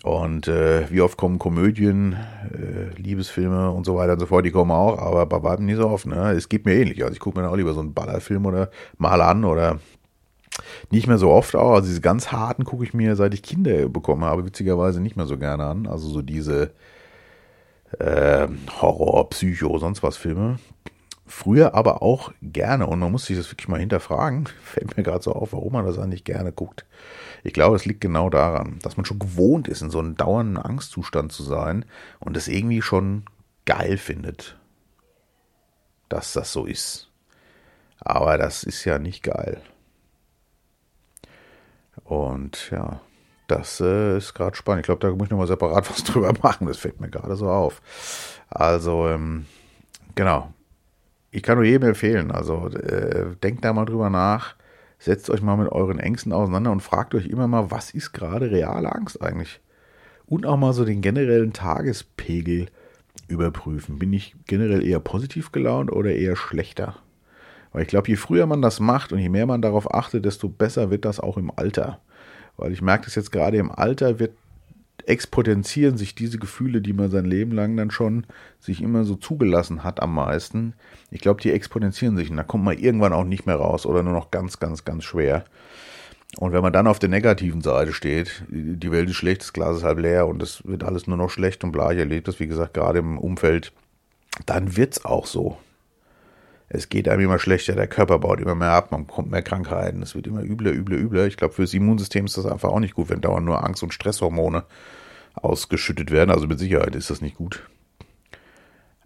Und 0.03 0.49
äh, 0.49 0.91
wie 0.91 1.01
oft 1.01 1.17
kommen 1.17 1.39
Komödien, 1.39 2.13
äh, 2.13 3.01
Liebesfilme 3.01 3.71
und 3.71 3.85
so 3.85 3.97
weiter 3.97 4.13
und 4.13 4.21
so 4.21 4.27
fort, 4.27 4.45
die 4.45 4.51
kommen 4.51 4.71
auch, 4.71 4.99
aber 4.99 5.27
bei 5.27 5.43
weitem 5.43 5.67
nicht 5.67 5.77
so 5.77 5.89
oft. 5.89 6.07
Ne? 6.07 6.33
Es 6.33 6.49
geht 6.49 6.67
mir 6.67 6.75
ähnlich. 6.75 7.03
Also 7.03 7.15
ich 7.15 7.21
gucke 7.21 7.41
mir 7.41 7.49
auch 7.49 7.57
lieber 7.57 7.75
so 7.75 7.81
einen 7.81 7.95
Ballerfilm 7.95 8.47
oder 8.47 8.71
mal 8.97 9.21
an 9.21 9.45
oder 9.45 9.81
nicht 10.91 11.07
mehr 11.07 11.19
so 11.19 11.31
oft 11.31 11.57
auch. 11.57 11.73
Also 11.73 11.89
diese 11.89 12.01
ganz 12.01 12.33
harten 12.33 12.65
gucke 12.65 12.85
ich 12.85 12.95
mir, 12.95 13.17
seit 13.17 13.35
ich 13.35 13.43
Kinder 13.43 13.89
bekommen 13.89 14.25
habe, 14.25 14.47
witzigerweise 14.47 15.01
nicht 15.01 15.17
mehr 15.17 15.27
so 15.27 15.37
gerne 15.39 15.65
an. 15.65 15.87
Also 15.87 16.09
so 16.09 16.23
diese 16.23 16.71
äh, 17.99 18.47
Horror, 18.81 19.31
Psycho, 19.31 19.79
sonst 19.79 20.03
was 20.03 20.17
Filme. 20.17 20.59
Früher 21.29 21.75
aber 21.75 22.03
auch 22.03 22.33
gerne 22.41 22.87
und 22.87 22.99
man 22.99 23.13
muss 23.13 23.27
sich 23.27 23.37
das 23.37 23.51
wirklich 23.51 23.69
mal 23.69 23.81
hinterfragen. 23.81 24.49
Fällt 24.63 24.97
mir 24.97 25.03
gerade 25.03 25.23
so 25.23 25.33
auf, 25.33 25.53
warum 25.53 25.75
man 25.75 25.85
das 25.85 25.99
eigentlich 25.99 26.25
gerne 26.25 26.53
guckt. 26.53 26.87
Ich 27.45 27.53
glaube, 27.53 27.77
es 27.77 27.85
liegt 27.85 28.01
genau 28.01 28.31
daran, 28.31 28.79
dass 28.83 28.97
man 28.97 29.07
schon 29.07 29.19
gewohnt 29.19 29.69
ist, 29.69 29.83
in 29.83 29.91
so 29.91 29.99
einem 29.99 30.17
dauernden 30.17 30.57
Angstzustand 30.57 31.33
zu 31.33 31.43
sein 31.43 31.85
und 32.19 32.37
es 32.37 32.49
irgendwie 32.49 32.83
schon 32.83 33.25
geil 33.67 33.99
findet, 33.99 34.59
dass 36.09 36.33
das 36.33 36.53
so 36.53 36.65
ist. 36.65 37.11
Aber 38.01 38.39
das 38.39 38.65
ist 38.65 38.85
ja 38.85 38.99
nicht 38.99 39.23
geil. 39.23 39.61
Und 42.05 42.71
ja, 42.71 43.01
das 43.49 43.81
äh, 43.81 44.17
ist 44.17 44.35
gerade 44.35 44.57
spannend. 44.57 44.81
Ich 44.81 44.87
glaube, 44.87 45.07
da 45.07 45.15
muss 45.15 45.27
ich 45.27 45.31
nochmal 45.31 45.47
separat 45.47 45.91
was 45.91 46.05
drüber 46.05 46.33
machen. 46.43 46.67
Das 46.67 46.79
fällt 46.79 47.01
mir 47.01 47.11
gerade 47.11 47.37
so 47.37 47.49
auf. 47.51 47.83
Also, 48.49 49.09
ähm, 49.09 49.47
genau. 50.15 50.53
Ich 51.39 51.45
kann 51.45 51.57
nur 51.57 51.65
jedem 51.65 51.91
empfehlen. 51.91 52.33
Also, 52.33 52.67
äh, 52.67 53.27
denkt 53.41 53.65
da 53.65 53.73
mal 53.73 53.85
drüber 53.85 54.11
nach. 54.11 54.57
Setzt 54.99 55.31
euch 55.31 55.41
mal 55.41 55.57
mit 55.57 55.71
euren 55.71 56.01
Ängsten 56.01 56.33
auseinander 56.33 56.73
und 56.73 56.83
fragt 56.83 57.15
euch 57.15 57.29
immer 57.29 57.47
mal, 57.47 57.71
was 57.71 57.93
ist 57.93 58.11
gerade 58.11 58.51
reale 58.51 58.93
Angst 58.93 59.23
eigentlich? 59.23 59.61
Und 60.27 60.47
auch 60.47 60.57
mal 60.57 60.73
so 60.73 60.85
den 60.85 61.01
generellen 61.01 61.53
Tagespegel 61.53 62.67
überprüfen. 63.29 64.01
Bin 64.01 64.13
ich 64.13 64.35
generell 64.49 64.85
eher 64.85 64.99
positiv 64.99 65.53
gelaunt 65.53 65.93
oder 65.93 66.11
eher 66.11 66.35
schlechter? 66.35 66.97
Weil 67.73 67.83
ich 67.83 67.89
glaube, 67.89 68.09
je 68.09 68.17
früher 68.17 68.47
man 68.47 68.61
das 68.61 68.81
macht 68.81 69.13
und 69.13 69.21
je 69.21 69.29
mehr 69.29 69.47
man 69.47 69.63
darauf 69.63 69.95
achtet, 69.95 70.25
desto 70.25 70.49
besser 70.49 70.91
wird 70.91 71.05
das 71.05 71.21
auch 71.21 71.37
im 71.37 71.53
Alter. 71.55 72.01
Weil 72.57 72.73
ich 72.73 72.83
merke 72.83 73.05
das 73.05 73.15
jetzt 73.15 73.31
gerade 73.31 73.59
im 73.59 73.71
Alter 73.71 74.19
wird 74.19 74.33
exponentieren 75.09 75.97
sich 75.97 76.15
diese 76.15 76.39
Gefühle, 76.39 76.83
die 76.83 76.93
man 76.93 77.11
sein 77.11 77.25
Leben 77.25 77.53
lang 77.53 77.77
dann 77.77 77.91
schon 77.91 78.27
sich 78.61 78.83
immer 78.83 79.05
so 79.05 79.15
zugelassen 79.15 79.83
hat 79.83 80.03
am 80.03 80.15
meisten. 80.15 80.75
Ich 81.11 81.21
glaube, 81.21 81.41
die 81.41 81.51
exponentieren 81.51 82.17
sich 82.17 82.31
und 82.31 82.37
da 82.37 82.43
kommt 82.43 82.65
man 82.65 82.79
irgendwann 82.79 83.15
auch 83.15 83.25
nicht 83.25 83.47
mehr 83.47 83.57
raus 83.57 83.87
oder 83.87 84.03
nur 84.03 84.13
noch 84.13 84.31
ganz, 84.31 84.59
ganz, 84.59 84.85
ganz 84.85 85.05
schwer. 85.05 85.45
Und 86.37 86.53
wenn 86.53 86.61
man 86.61 86.75
dann 86.75 86.87
auf 86.87 86.99
der 86.99 87.09
negativen 87.09 87.63
Seite 87.63 87.95
steht, 87.95 88.43
die 88.49 88.93
Welt 88.93 89.09
ist 89.09 89.17
schlecht, 89.17 89.41
das 89.41 89.55
Glas 89.55 89.79
ist 89.79 89.83
halb 89.83 89.99
leer 89.99 90.27
und 90.27 90.43
es 90.43 90.67
wird 90.67 90.85
alles 90.85 91.07
nur 91.07 91.17
noch 91.17 91.31
schlecht 91.31 91.65
und 91.65 91.73
bla, 91.73 91.91
ich 91.91 91.99
erlebe 91.99 92.23
das, 92.23 92.39
wie 92.39 92.47
gesagt, 92.47 92.75
gerade 92.75 92.99
im 92.99 93.17
Umfeld, 93.17 93.73
dann 94.45 94.77
wird's 94.77 95.07
auch 95.07 95.25
so. 95.25 95.57
Es 96.69 96.91
geht 96.91 97.09
einem 97.09 97.23
immer 97.23 97.39
schlechter, 97.39 97.75
der 97.75 97.87
Körper 97.87 98.19
baut 98.19 98.43
immer 98.43 98.55
mehr 98.55 98.73
ab, 98.73 98.93
man 98.93 99.07
bekommt 99.07 99.31
mehr 99.31 99.41
Krankheiten, 99.41 100.03
es 100.03 100.15
wird 100.15 100.27
immer 100.27 100.43
übler, 100.43 100.73
übler, 100.73 100.99
übler. 100.99 101.27
Ich 101.27 101.39
glaube, 101.39 101.55
fürs 101.55 101.73
Immunsystem 101.73 102.27
ist 102.27 102.37
das 102.37 102.45
einfach 102.45 102.69
auch 102.69 102.81
nicht 102.81 102.95
gut, 102.95 103.09
wenn 103.09 103.23
dauernd 103.23 103.47
nur 103.47 103.65
Angst- 103.65 103.83
und 103.83 103.95
Stresshormone 103.95 104.65
ausgeschüttet 105.43 106.11
werden. 106.11 106.31
Also 106.31 106.47
mit 106.47 106.59
Sicherheit 106.59 106.95
ist 106.95 107.11
das 107.11 107.21
nicht 107.21 107.37
gut. 107.37 107.69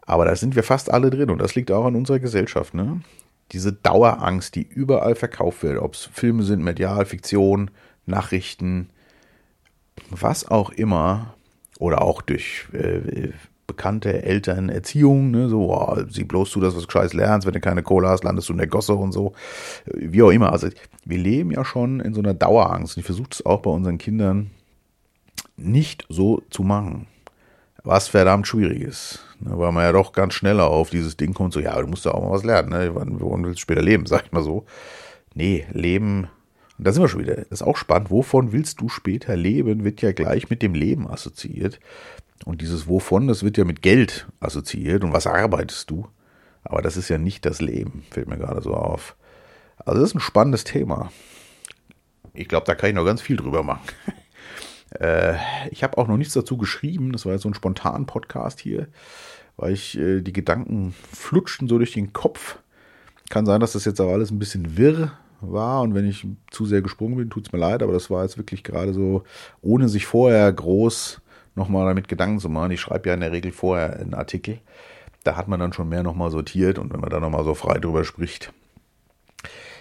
Aber 0.04 0.24
da 0.24 0.34
sind 0.34 0.56
wir 0.56 0.62
fast 0.62 0.90
alle 0.90 1.10
drin 1.10 1.30
und 1.30 1.38
das 1.38 1.54
liegt 1.54 1.70
auch 1.70 1.84
an 1.84 1.94
unserer 1.94 2.18
Gesellschaft. 2.18 2.74
Ne? 2.74 3.00
Diese 3.52 3.72
Dauerangst, 3.72 4.54
die 4.54 4.62
überall 4.62 5.14
verkauft 5.14 5.62
wird, 5.62 5.78
ob 5.78 5.94
es 5.94 6.08
Filme 6.12 6.42
sind, 6.42 6.62
Medial, 6.62 7.04
Fiktion, 7.06 7.70
Nachrichten, 8.06 8.90
was 10.10 10.50
auch 10.50 10.70
immer, 10.70 11.34
oder 11.78 12.02
auch 12.02 12.22
durch 12.22 12.66
äh, 12.72 13.30
bekannte 13.66 14.22
Eltern 14.22 14.68
Erziehung, 14.68 15.30
ne, 15.30 15.48
so, 15.48 15.72
oh, 15.72 15.96
sieh 16.08 16.24
bloß 16.24 16.52
du, 16.52 16.60
dass 16.60 16.74
du 16.74 16.78
was 16.78 16.86
Gescheites 16.86 17.12
lernst, 17.12 17.46
wenn 17.46 17.54
du 17.54 17.60
keine 17.60 17.82
Kohle 17.82 18.08
hast, 18.08 18.22
landest 18.22 18.48
du 18.48 18.52
in 18.52 18.58
der 18.58 18.66
Gosse 18.66 18.94
und 18.94 19.12
so, 19.12 19.32
wie 19.86 20.22
auch 20.22 20.30
immer. 20.30 20.52
Also 20.52 20.68
wir 21.04 21.18
leben 21.18 21.50
ja 21.50 21.64
schon 21.64 22.00
in 22.00 22.14
so 22.14 22.20
einer 22.20 22.34
Dauerangst 22.34 22.96
und 22.96 23.00
ich 23.00 23.06
versuche 23.06 23.30
es 23.32 23.46
auch 23.46 23.62
bei 23.62 23.70
unseren 23.70 23.98
Kindern 23.98 24.50
nicht 25.56 26.06
so 26.08 26.42
zu 26.50 26.62
machen. 26.62 27.06
Was 27.84 28.08
verdammt 28.08 28.46
schwierig 28.46 28.80
ist, 28.82 29.24
ne, 29.40 29.58
weil 29.58 29.72
man 29.72 29.84
ja 29.84 29.92
doch 29.92 30.12
ganz 30.12 30.34
schneller 30.34 30.68
auf 30.68 30.90
dieses 30.90 31.16
Ding 31.16 31.34
kommt, 31.34 31.52
so, 31.52 31.60
ja, 31.60 31.80
du 31.80 31.88
musst 31.88 32.04
ja 32.04 32.12
auch 32.12 32.22
mal 32.22 32.30
was 32.30 32.44
lernen, 32.44 32.70
ne, 32.70 32.94
wann 32.94 33.44
willst 33.44 33.58
du 33.58 33.62
später 33.62 33.82
leben, 33.82 34.06
sag 34.06 34.26
ich 34.26 34.32
mal 34.32 34.42
so. 34.42 34.66
Nee, 35.34 35.66
Leben 35.72 36.28
da 36.82 36.92
sind 36.92 37.02
wir 37.02 37.08
schon 37.08 37.20
wieder. 37.20 37.36
Das 37.36 37.46
ist 37.50 37.62
auch 37.62 37.76
spannend. 37.76 38.10
Wovon 38.10 38.52
willst 38.52 38.80
du 38.80 38.88
später 38.88 39.36
leben, 39.36 39.84
wird 39.84 40.02
ja 40.02 40.12
gleich 40.12 40.50
mit 40.50 40.62
dem 40.62 40.74
Leben 40.74 41.08
assoziiert. 41.08 41.78
Und 42.44 42.60
dieses 42.60 42.88
Wovon, 42.88 43.28
das 43.28 43.44
wird 43.44 43.56
ja 43.56 43.64
mit 43.64 43.82
Geld 43.82 44.26
assoziiert. 44.40 45.04
Und 45.04 45.12
was 45.12 45.26
arbeitest 45.26 45.90
du? 45.90 46.08
Aber 46.64 46.82
das 46.82 46.96
ist 46.96 47.08
ja 47.08 47.18
nicht 47.18 47.46
das 47.46 47.60
Leben, 47.60 48.04
fällt 48.10 48.28
mir 48.28 48.38
gerade 48.38 48.62
so 48.62 48.74
auf. 48.74 49.16
Also 49.78 50.00
das 50.00 50.10
ist 50.10 50.16
ein 50.16 50.20
spannendes 50.20 50.64
Thema. 50.64 51.12
Ich 52.34 52.48
glaube, 52.48 52.66
da 52.66 52.74
kann 52.74 52.90
ich 52.90 52.96
noch 52.96 53.04
ganz 53.04 53.20
viel 53.20 53.36
drüber 53.36 53.62
machen. 53.62 53.82
äh, 55.00 55.34
ich 55.70 55.82
habe 55.82 55.98
auch 55.98 56.08
noch 56.08 56.16
nichts 56.16 56.34
dazu 56.34 56.56
geschrieben. 56.56 57.12
Das 57.12 57.26
war 57.26 57.32
jetzt 57.32 57.42
so 57.42 57.48
ein 57.48 57.54
spontan 57.54 58.06
Podcast 58.06 58.60
hier, 58.60 58.88
weil 59.56 59.72
ich 59.72 59.98
äh, 59.98 60.20
die 60.20 60.32
Gedanken 60.32 60.94
flutschten 61.12 61.68
so 61.68 61.78
durch 61.78 61.92
den 61.92 62.12
Kopf. 62.12 62.58
Kann 63.30 63.46
sein, 63.46 63.60
dass 63.60 63.72
das 63.72 63.84
jetzt 63.84 64.00
auch 64.00 64.10
alles 64.10 64.30
ein 64.30 64.38
bisschen 64.38 64.76
wirr 64.76 65.12
war 65.40 65.82
und 65.82 65.94
wenn 65.94 66.08
ich 66.08 66.26
zu 66.50 66.66
sehr 66.66 66.82
gesprungen 66.82 67.16
bin, 67.16 67.30
tut 67.30 67.46
es 67.46 67.52
mir 67.52 67.58
leid, 67.58 67.82
aber 67.82 67.92
das 67.92 68.10
war 68.10 68.22
jetzt 68.22 68.38
wirklich 68.38 68.62
gerade 68.62 68.92
so, 68.94 69.24
ohne 69.60 69.88
sich 69.88 70.06
vorher 70.06 70.52
groß 70.52 71.20
nochmal 71.54 71.86
damit 71.86 72.08
Gedanken 72.08 72.38
zu 72.38 72.48
machen. 72.48 72.70
Ich 72.70 72.80
schreibe 72.80 73.08
ja 73.08 73.14
in 73.14 73.20
der 73.20 73.32
Regel 73.32 73.52
vorher 73.52 73.98
einen 73.98 74.14
Artikel. 74.14 74.58
Da 75.24 75.36
hat 75.36 75.48
man 75.48 75.60
dann 75.60 75.72
schon 75.72 75.88
mehr 75.88 76.02
nochmal 76.02 76.30
sortiert 76.30 76.78
und 76.78 76.92
wenn 76.92 77.00
man 77.00 77.10
da 77.10 77.20
nochmal 77.20 77.44
so 77.44 77.54
frei 77.54 77.78
drüber 77.78 78.04
spricht, 78.04 78.52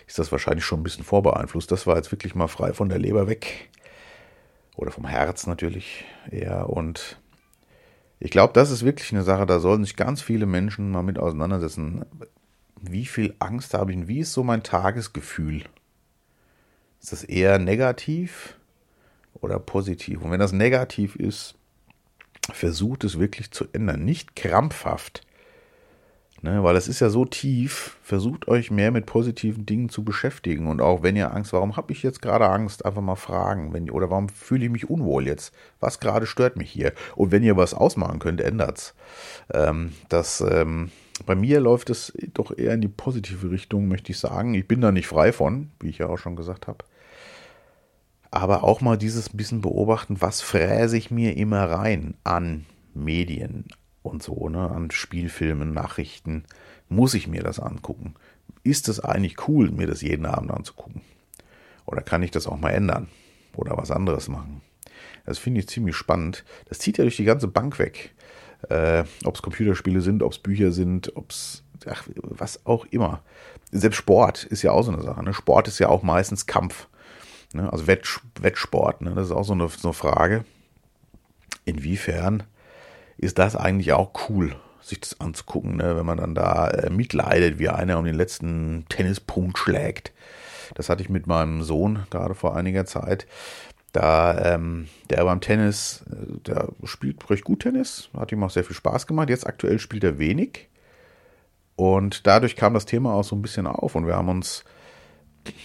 ist 0.07 0.19
das 0.19 0.31
wahrscheinlich 0.31 0.65
schon 0.65 0.81
ein 0.81 0.83
bisschen 0.83 1.03
vorbeeinflusst. 1.03 1.71
Das 1.71 1.87
war 1.87 1.95
jetzt 1.95 2.11
wirklich 2.11 2.35
mal 2.35 2.47
frei 2.47 2.73
von 2.73 2.89
der 2.89 2.99
Leber 2.99 3.27
weg. 3.27 3.69
Oder 4.81 4.89
vom 4.89 5.05
Herz 5.05 5.45
natürlich 5.45 6.05
eher. 6.31 6.67
Und 6.67 7.21
ich 8.19 8.31
glaube, 8.31 8.53
das 8.53 8.71
ist 8.71 8.83
wirklich 8.83 9.11
eine 9.11 9.21
Sache, 9.21 9.45
da 9.45 9.59
sollen 9.59 9.83
sich 9.83 9.95
ganz 9.95 10.23
viele 10.23 10.47
Menschen 10.47 10.89
mal 10.89 11.03
mit 11.03 11.19
auseinandersetzen. 11.19 12.03
Wie 12.81 13.05
viel 13.05 13.35
Angst 13.37 13.75
habe 13.75 13.91
ich 13.91 13.97
und 13.99 14.07
wie 14.07 14.21
ist 14.21 14.33
so 14.33 14.43
mein 14.43 14.63
Tagesgefühl? 14.63 15.65
Ist 16.99 17.11
das 17.11 17.23
eher 17.23 17.59
negativ 17.59 18.57
oder 19.35 19.59
positiv? 19.59 20.23
Und 20.23 20.31
wenn 20.31 20.39
das 20.39 20.51
negativ 20.51 21.15
ist, 21.15 21.53
versucht 22.51 23.03
es 23.03 23.19
wirklich 23.19 23.51
zu 23.51 23.65
ändern. 23.73 24.03
Nicht 24.03 24.35
krampfhaft. 24.35 25.21
Ne, 26.43 26.63
weil 26.63 26.75
es 26.75 26.87
ist 26.87 26.99
ja 26.99 27.11
so 27.11 27.23
tief, 27.23 27.97
versucht 28.01 28.47
euch 28.47 28.71
mehr 28.71 28.89
mit 28.89 29.05
positiven 29.05 29.67
Dingen 29.67 29.89
zu 29.89 30.03
beschäftigen. 30.03 30.65
Und 30.65 30.81
auch 30.81 31.03
wenn 31.03 31.15
ihr 31.15 31.31
Angst, 31.35 31.53
warum 31.53 31.77
habe 31.77 31.91
ich 31.93 32.01
jetzt 32.01 32.19
gerade 32.19 32.49
Angst, 32.49 32.83
einfach 32.83 33.03
mal 33.03 33.15
fragen. 33.15 33.73
Wenn, 33.73 33.91
oder 33.91 34.09
warum 34.09 34.27
fühle 34.27 34.65
ich 34.65 34.71
mich 34.71 34.89
unwohl 34.89 35.27
jetzt? 35.27 35.53
Was 35.79 35.99
gerade 35.99 36.25
stört 36.25 36.57
mich 36.57 36.71
hier? 36.71 36.93
Und 37.15 37.31
wenn 37.31 37.43
ihr 37.43 37.57
was 37.57 37.75
ausmachen 37.75 38.17
könnt, 38.17 38.41
ändert's. 38.41 38.95
Ähm, 39.53 39.91
das, 40.09 40.41
ähm, 40.41 40.89
bei 41.27 41.35
mir 41.35 41.59
läuft 41.59 41.91
es 41.91 42.11
doch 42.33 42.57
eher 42.57 42.73
in 42.73 42.81
die 42.81 42.87
positive 42.87 43.51
Richtung, 43.51 43.87
möchte 43.87 44.11
ich 44.11 44.17
sagen. 44.17 44.55
Ich 44.55 44.67
bin 44.67 44.81
da 44.81 44.91
nicht 44.91 45.07
frei 45.07 45.31
von, 45.33 45.69
wie 45.79 45.89
ich 45.89 45.99
ja 45.99 46.07
auch 46.07 46.17
schon 46.17 46.35
gesagt 46.35 46.67
habe 46.67 46.83
aber 48.33 48.63
auch 48.63 48.79
mal 48.79 48.97
dieses 48.97 49.27
bisschen 49.27 49.59
beobachten, 49.59 50.21
was 50.21 50.39
fräse 50.39 50.95
ich 50.95 51.11
mir 51.11 51.35
immer 51.35 51.69
rein 51.69 52.13
an 52.23 52.65
Medien 52.93 53.65
und 54.03 54.23
so, 54.23 54.49
ne, 54.49 54.69
an 54.69 54.91
Spielfilmen, 54.91 55.73
Nachrichten. 55.73 56.45
Muss 56.89 57.13
ich 57.13 57.27
mir 57.27 57.43
das 57.43 57.59
angucken? 57.59 58.15
Ist 58.63 58.89
es 58.89 58.99
eigentlich 58.99 59.47
cool, 59.47 59.71
mir 59.71 59.87
das 59.87 60.01
jeden 60.01 60.25
Abend 60.25 60.51
anzugucken? 60.51 61.01
Oder 61.85 62.01
kann 62.01 62.23
ich 62.23 62.31
das 62.31 62.47
auch 62.47 62.59
mal 62.59 62.71
ändern? 62.71 63.07
Oder 63.55 63.77
was 63.77 63.91
anderes 63.91 64.27
machen? 64.27 64.61
Das 65.25 65.37
finde 65.37 65.59
ich 65.59 65.67
ziemlich 65.67 65.95
spannend. 65.95 66.43
Das 66.69 66.79
zieht 66.79 66.97
ja 66.97 67.03
durch 67.03 67.17
die 67.17 67.25
ganze 67.25 67.47
Bank 67.47 67.79
weg. 67.79 68.13
Äh, 68.69 69.03
ob 69.23 69.35
es 69.35 69.41
Computerspiele 69.41 70.01
sind, 70.01 70.21
ob 70.23 70.33
es 70.33 70.39
Bücher 70.39 70.71
sind, 70.71 71.15
ob 71.15 71.31
es 71.31 71.63
was 72.15 72.65
auch 72.65 72.85
immer. 72.85 73.23
Selbst 73.71 73.97
Sport 73.97 74.43
ist 74.43 74.61
ja 74.61 74.71
auch 74.71 74.83
so 74.83 74.91
eine 74.91 75.01
Sache. 75.01 75.23
Ne? 75.23 75.33
Sport 75.33 75.67
ist 75.67 75.79
ja 75.79 75.89
auch 75.89 76.03
meistens 76.03 76.45
Kampf. 76.45 76.87
Ne? 77.53 77.71
Also 77.71 77.87
Wett, 77.87 78.07
Wettsport, 78.39 79.01
ne? 79.01 79.13
das 79.15 79.27
ist 79.27 79.31
auch 79.31 79.43
so 79.43 79.53
eine, 79.53 79.67
so 79.67 79.89
eine 79.89 79.93
Frage. 79.93 80.45
Inwiefern 81.65 82.43
ist 83.21 83.39
das 83.39 83.55
eigentlich 83.55 83.93
auch 83.93 84.11
cool, 84.29 84.55
sich 84.81 84.99
das 84.99 85.19
anzugucken, 85.21 85.77
ne? 85.77 85.95
wenn 85.95 86.05
man 86.05 86.17
dann 86.17 86.35
da 86.35 86.69
äh, 86.69 86.89
mitleidet, 86.89 87.59
wie 87.59 87.69
einer 87.69 87.99
um 87.99 88.05
den 88.05 88.15
letzten 88.15 88.85
Tennispunkt 88.89 89.57
schlägt. 89.57 90.11
Das 90.75 90.89
hatte 90.89 91.03
ich 91.03 91.09
mit 91.09 91.27
meinem 91.27 91.61
Sohn 91.61 92.05
gerade 92.09 92.33
vor 92.33 92.55
einiger 92.55 92.85
Zeit. 92.85 93.27
Da 93.93 94.53
ähm, 94.53 94.87
der 95.09 95.23
beim 95.23 95.41
Tennis, 95.41 96.03
äh, 96.09 96.39
der 96.47 96.69
spielt 96.83 97.29
recht 97.29 97.43
gut 97.43 97.61
Tennis, 97.61 98.09
hat 98.17 98.31
ihm 98.31 98.43
auch 98.43 98.49
sehr 98.49 98.63
viel 98.63 98.75
Spaß 98.75 99.05
gemacht. 99.05 99.29
Jetzt 99.29 99.45
aktuell 99.45 99.79
spielt 99.79 100.03
er 100.03 100.17
wenig. 100.17 100.69
Und 101.75 102.25
dadurch 102.25 102.55
kam 102.55 102.73
das 102.73 102.85
Thema 102.85 103.13
auch 103.13 103.23
so 103.23 103.35
ein 103.35 103.41
bisschen 103.41 103.67
auf 103.67 103.95
und 103.95 104.07
wir 104.07 104.15
haben 104.15 104.29
uns 104.29 104.63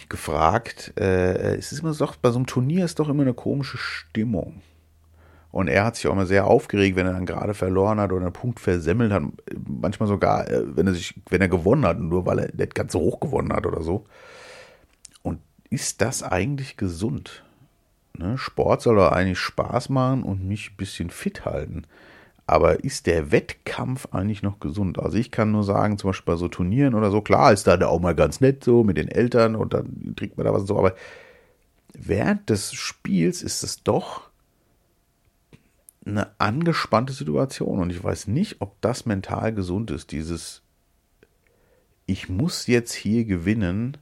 gefragt, 0.08 0.92
äh, 0.98 1.56
es 1.56 1.72
ist 1.72 1.80
immer 1.80 1.92
so, 1.92 2.08
bei 2.20 2.30
so 2.30 2.36
einem 2.36 2.46
Turnier 2.46 2.84
ist 2.84 2.98
doch 2.98 3.08
immer 3.08 3.22
eine 3.22 3.34
komische 3.34 3.78
Stimmung. 3.78 4.62
Und 5.56 5.68
er 5.68 5.86
hat 5.86 5.96
sich 5.96 6.06
auch 6.06 6.12
immer 6.12 6.26
sehr 6.26 6.46
aufgeregt, 6.46 6.96
wenn 6.96 7.06
er 7.06 7.14
dann 7.14 7.24
gerade 7.24 7.54
verloren 7.54 7.98
hat 7.98 8.12
oder 8.12 8.26
einen 8.26 8.32
Punkt 8.34 8.60
versemmelt 8.60 9.10
hat. 9.10 9.22
Manchmal 9.66 10.06
sogar, 10.06 10.46
äh, 10.50 10.76
wenn 10.76 10.86
er 10.86 10.92
sich, 10.92 11.14
wenn 11.30 11.40
er 11.40 11.48
gewonnen 11.48 11.86
hat, 11.86 11.98
nur 11.98 12.26
weil 12.26 12.40
er 12.40 12.54
nicht 12.54 12.74
ganz 12.74 12.92
so 12.92 13.00
hoch 13.00 13.20
gewonnen 13.20 13.54
hat 13.54 13.64
oder 13.64 13.80
so. 13.80 14.04
Und 15.22 15.40
ist 15.70 16.02
das 16.02 16.22
eigentlich 16.22 16.76
gesund? 16.76 17.42
Ne? 18.18 18.36
Sport 18.36 18.82
soll 18.82 18.96
doch 18.96 19.10
eigentlich 19.10 19.38
Spaß 19.38 19.88
machen 19.88 20.24
und 20.24 20.46
mich 20.46 20.72
ein 20.72 20.76
bisschen 20.76 21.08
fit 21.08 21.46
halten. 21.46 21.84
Aber 22.46 22.84
ist 22.84 23.06
der 23.06 23.32
Wettkampf 23.32 24.08
eigentlich 24.12 24.42
noch 24.42 24.60
gesund? 24.60 24.98
Also 24.98 25.16
ich 25.16 25.30
kann 25.30 25.52
nur 25.52 25.64
sagen, 25.64 25.96
zum 25.96 26.10
Beispiel 26.10 26.34
bei 26.34 26.38
so 26.38 26.48
Turnieren 26.48 26.94
oder 26.94 27.10
so, 27.10 27.22
klar 27.22 27.54
ist 27.54 27.66
da 27.66 27.80
auch 27.86 28.00
mal 28.00 28.14
ganz 28.14 28.42
nett 28.42 28.62
so 28.62 28.84
mit 28.84 28.98
den 28.98 29.08
Eltern 29.08 29.56
und 29.56 29.72
dann 29.72 30.12
trinkt 30.16 30.36
man 30.36 30.44
da 30.44 30.52
was 30.52 30.60
und 30.60 30.66
so, 30.66 30.78
aber 30.78 30.94
während 31.94 32.50
des 32.50 32.74
Spiels 32.74 33.40
ist 33.40 33.62
es 33.62 33.82
doch 33.82 34.28
eine 36.06 36.38
angespannte 36.38 37.12
Situation 37.12 37.80
und 37.80 37.90
ich 37.90 38.02
weiß 38.02 38.28
nicht, 38.28 38.60
ob 38.60 38.80
das 38.80 39.06
mental 39.06 39.52
gesund 39.52 39.90
ist, 39.90 40.12
dieses 40.12 40.62
ich 42.06 42.28
muss 42.28 42.68
jetzt 42.68 42.92
hier 42.92 43.24
gewinnen 43.24 43.96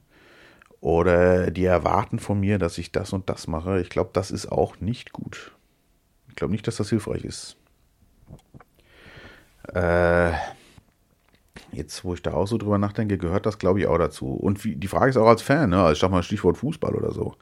oder 0.79 1.49
die 1.49 1.65
erwarten 1.65 2.19
von 2.19 2.39
mir, 2.39 2.59
dass 2.59 2.77
ich 2.77 2.91
das 2.91 3.11
und 3.13 3.29
das 3.29 3.47
mache. 3.47 3.81
Ich 3.81 3.89
glaube, 3.89 4.11
das 4.13 4.29
ist 4.29 4.51
auch 4.51 4.79
nicht 4.79 5.11
gut. 5.11 5.51
Ich 6.29 6.35
glaube 6.35 6.51
nicht, 6.51 6.67
dass 6.67 6.75
das 6.75 6.89
hilfreich 6.89 7.25
ist. 7.25 7.57
Äh, 9.73 10.33
jetzt, 11.71 12.03
wo 12.03 12.13
ich 12.13 12.21
da 12.21 12.33
auch 12.33 12.45
so 12.45 12.59
drüber 12.59 12.77
nachdenke, 12.77 13.17
gehört 13.17 13.47
das, 13.47 13.57
glaube 13.57 13.79
ich, 13.79 13.87
auch 13.87 13.97
dazu. 13.97 14.27
Und 14.27 14.63
wie, 14.63 14.75
die 14.75 14.87
Frage 14.87 15.09
ist 15.09 15.17
auch 15.17 15.27
als 15.27 15.41
Fan, 15.41 15.71
ne? 15.71 15.77
also 15.77 15.93
ich 15.93 15.99
sag 15.99 16.11
mal 16.11 16.21
Stichwort 16.21 16.57
Fußball 16.57 16.93
oder 16.93 17.11
so. 17.11 17.35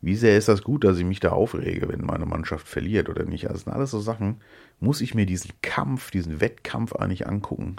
Wie 0.00 0.16
sehr 0.16 0.36
ist 0.36 0.48
das 0.48 0.62
gut, 0.62 0.84
dass 0.84 0.98
ich 0.98 1.04
mich 1.04 1.20
da 1.20 1.30
aufrege, 1.30 1.88
wenn 1.88 2.04
meine 2.04 2.26
Mannschaft 2.26 2.68
verliert 2.68 3.08
oder 3.08 3.24
nicht? 3.24 3.46
Also, 3.46 3.54
das 3.54 3.64
sind 3.64 3.72
alles 3.72 3.90
so 3.90 4.00
Sachen. 4.00 4.40
Muss 4.78 5.00
ich 5.00 5.14
mir 5.14 5.26
diesen 5.26 5.52
Kampf, 5.62 6.10
diesen 6.10 6.40
Wettkampf 6.40 6.94
eigentlich 6.94 7.26
angucken? 7.26 7.76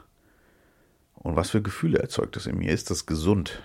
Und 1.14 1.36
was 1.36 1.50
für 1.50 1.62
Gefühle 1.62 2.00
erzeugt 2.00 2.36
das 2.36 2.48
in 2.48 2.58
mir? 2.58 2.72
Ist 2.72 2.90
das 2.90 3.06
gesund? 3.06 3.62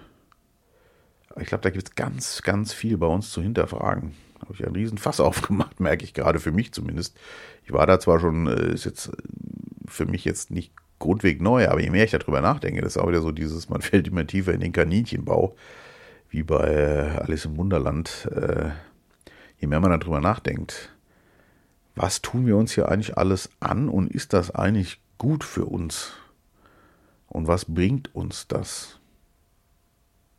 Ich 1.41 1.47
glaube, 1.47 1.62
da 1.62 1.71
gibt 1.71 1.88
es 1.88 1.95
ganz, 1.95 2.43
ganz 2.43 2.73
viel 2.73 2.99
bei 2.99 3.07
uns 3.07 3.31
zu 3.31 3.43
hinterfragen. 3.43 4.12
Da 4.35 4.43
habe 4.43 4.55
ich 4.55 4.67
einen 4.67 4.75
riesen 4.75 4.99
Fass 4.99 5.21
aufgemacht, 5.21 5.81
merke 5.81 6.05
ich 6.05 6.15
gerade 6.15 6.41
für 6.41 6.53
mich 6.53 6.73
zumindest. 6.73 7.19
Ich 7.65 7.73
war 7.73 7.87
da 7.87 8.01
zwar 8.01 8.21
schon, 8.21 8.47
äh, 8.47 8.73
ist 8.73 8.85
jetzt 8.85 9.11
für 9.87 10.07
mich 10.07 10.25
jetzt 10.25 10.51
nicht 10.51 10.73
grundweg 10.99 11.41
neu, 11.41 11.69
aber 11.69 11.81
je 11.81 11.91
mehr 11.91 12.05
ich 12.05 12.12
darüber 12.12 12.41
nachdenke, 12.41 12.81
das 12.81 12.97
ist 12.97 13.03
auch 13.03 13.09
wieder 13.09 13.21
so 13.21 13.33
dieses, 13.33 13.69
man 13.69 13.83
fällt 13.83 14.09
immer 14.09 14.27
tiefer 14.27 14.53
in 14.53 14.61
den 14.61 14.73
Kaninchenbau, 14.73 15.57
wie 16.33 16.42
bei 16.42 16.66
äh, 16.66 17.21
Alice 17.21 17.45
im 17.45 17.57
Wunderland. 17.59 18.29
Äh, 18.35 18.71
je 19.59 19.68
mehr 19.68 19.81
man 19.81 19.99
darüber 19.99 20.21
nachdenkt, 20.21 20.97
was 21.95 22.23
tun 22.23 22.47
wir 22.47 22.57
uns 22.57 22.73
hier 22.73 22.88
eigentlich 22.88 23.16
alles 23.18 23.51
an 23.61 23.88
und 23.88 24.11
ist 24.11 24.33
das 24.33 24.51
eigentlich 24.51 25.01
gut 25.18 25.45
für 25.45 25.66
uns? 25.66 26.12
Und 27.29 27.47
was 27.47 27.66
bringt 27.66 28.14
uns 28.14 28.49
das? 28.49 28.99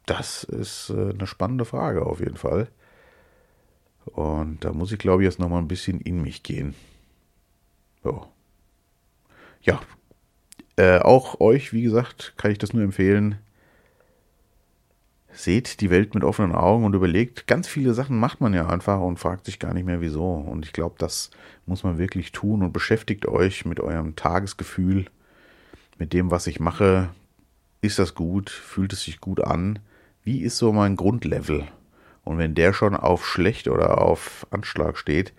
Das 0.06 0.44
ist 0.44 0.90
äh, 0.90 1.12
eine 1.12 1.28
spannende 1.28 1.64
Frage 1.64 2.06
auf 2.06 2.20
jeden 2.20 2.38
Fall. 2.38 2.68
Und 4.06 4.66
da 4.66 4.74
muss 4.74 4.92
ich, 4.92 5.00
glaube 5.00 5.24
ich, 5.24 5.30
jetzt 5.30 5.40
nochmal 5.40 5.62
ein 5.62 5.68
bisschen 5.68 6.02
in 6.02 6.22
mich 6.22 6.44
gehen. 6.44 6.76
So. 8.04 8.28
Ja. 9.62 9.80
Äh, 10.76 11.00
auch 11.00 11.40
euch, 11.40 11.72
wie 11.72 11.84
gesagt, 11.84 12.34
kann 12.36 12.52
ich 12.52 12.58
das 12.58 12.74
nur 12.74 12.84
empfehlen. 12.84 13.38
Seht 15.34 15.82
die 15.82 15.90
Welt 15.90 16.14
mit 16.14 16.24
offenen 16.24 16.54
Augen 16.54 16.86
und 16.86 16.94
überlegt, 16.94 17.48
ganz 17.48 17.68
viele 17.68 17.94
Sachen 17.94 18.20
macht 18.20 18.40
man 18.40 18.54
ja 18.54 18.68
einfach 18.68 19.02
und 19.02 19.18
fragt 19.18 19.46
sich 19.46 19.60
gar 19.60 19.74
nicht 19.74 19.86
mehr 19.86 20.00
wieso. 20.00 20.32
Und 20.34 20.66
ich 20.66 20.74
glaube, 20.74 20.96
das 21.00 21.32
muss 21.66 21.84
man 21.84 21.98
wirklich 21.98 22.32
tun 22.32 22.62
und 22.62 22.72
beschäftigt 22.72 23.28
euch 23.28 23.66
mit 23.66 23.80
eurem 23.80 24.16
Tagesgefühl 24.16 25.06
mit 25.98 26.14
dem, 26.14 26.32
was 26.32 26.48
ich 26.48 26.60
mache, 26.60 27.10
ist 27.82 28.00
das 28.00 28.16
gut, 28.16 28.50
fühlt 28.50 28.94
es 28.94 29.04
sich 29.04 29.20
gut 29.20 29.44
an, 29.44 29.80
wie 30.24 30.42
ist 30.42 30.58
so 30.58 30.72
mein 30.72 30.96
Grundlevel? 30.96 31.68
Und 32.24 32.38
wenn 32.38 32.56
der 32.56 32.74
schon 32.74 32.96
auf 32.96 33.26
schlecht 33.26 33.68
oder 33.68 34.02
auf 34.02 34.48
Anschlag 34.52 34.98
steht, 34.98 35.34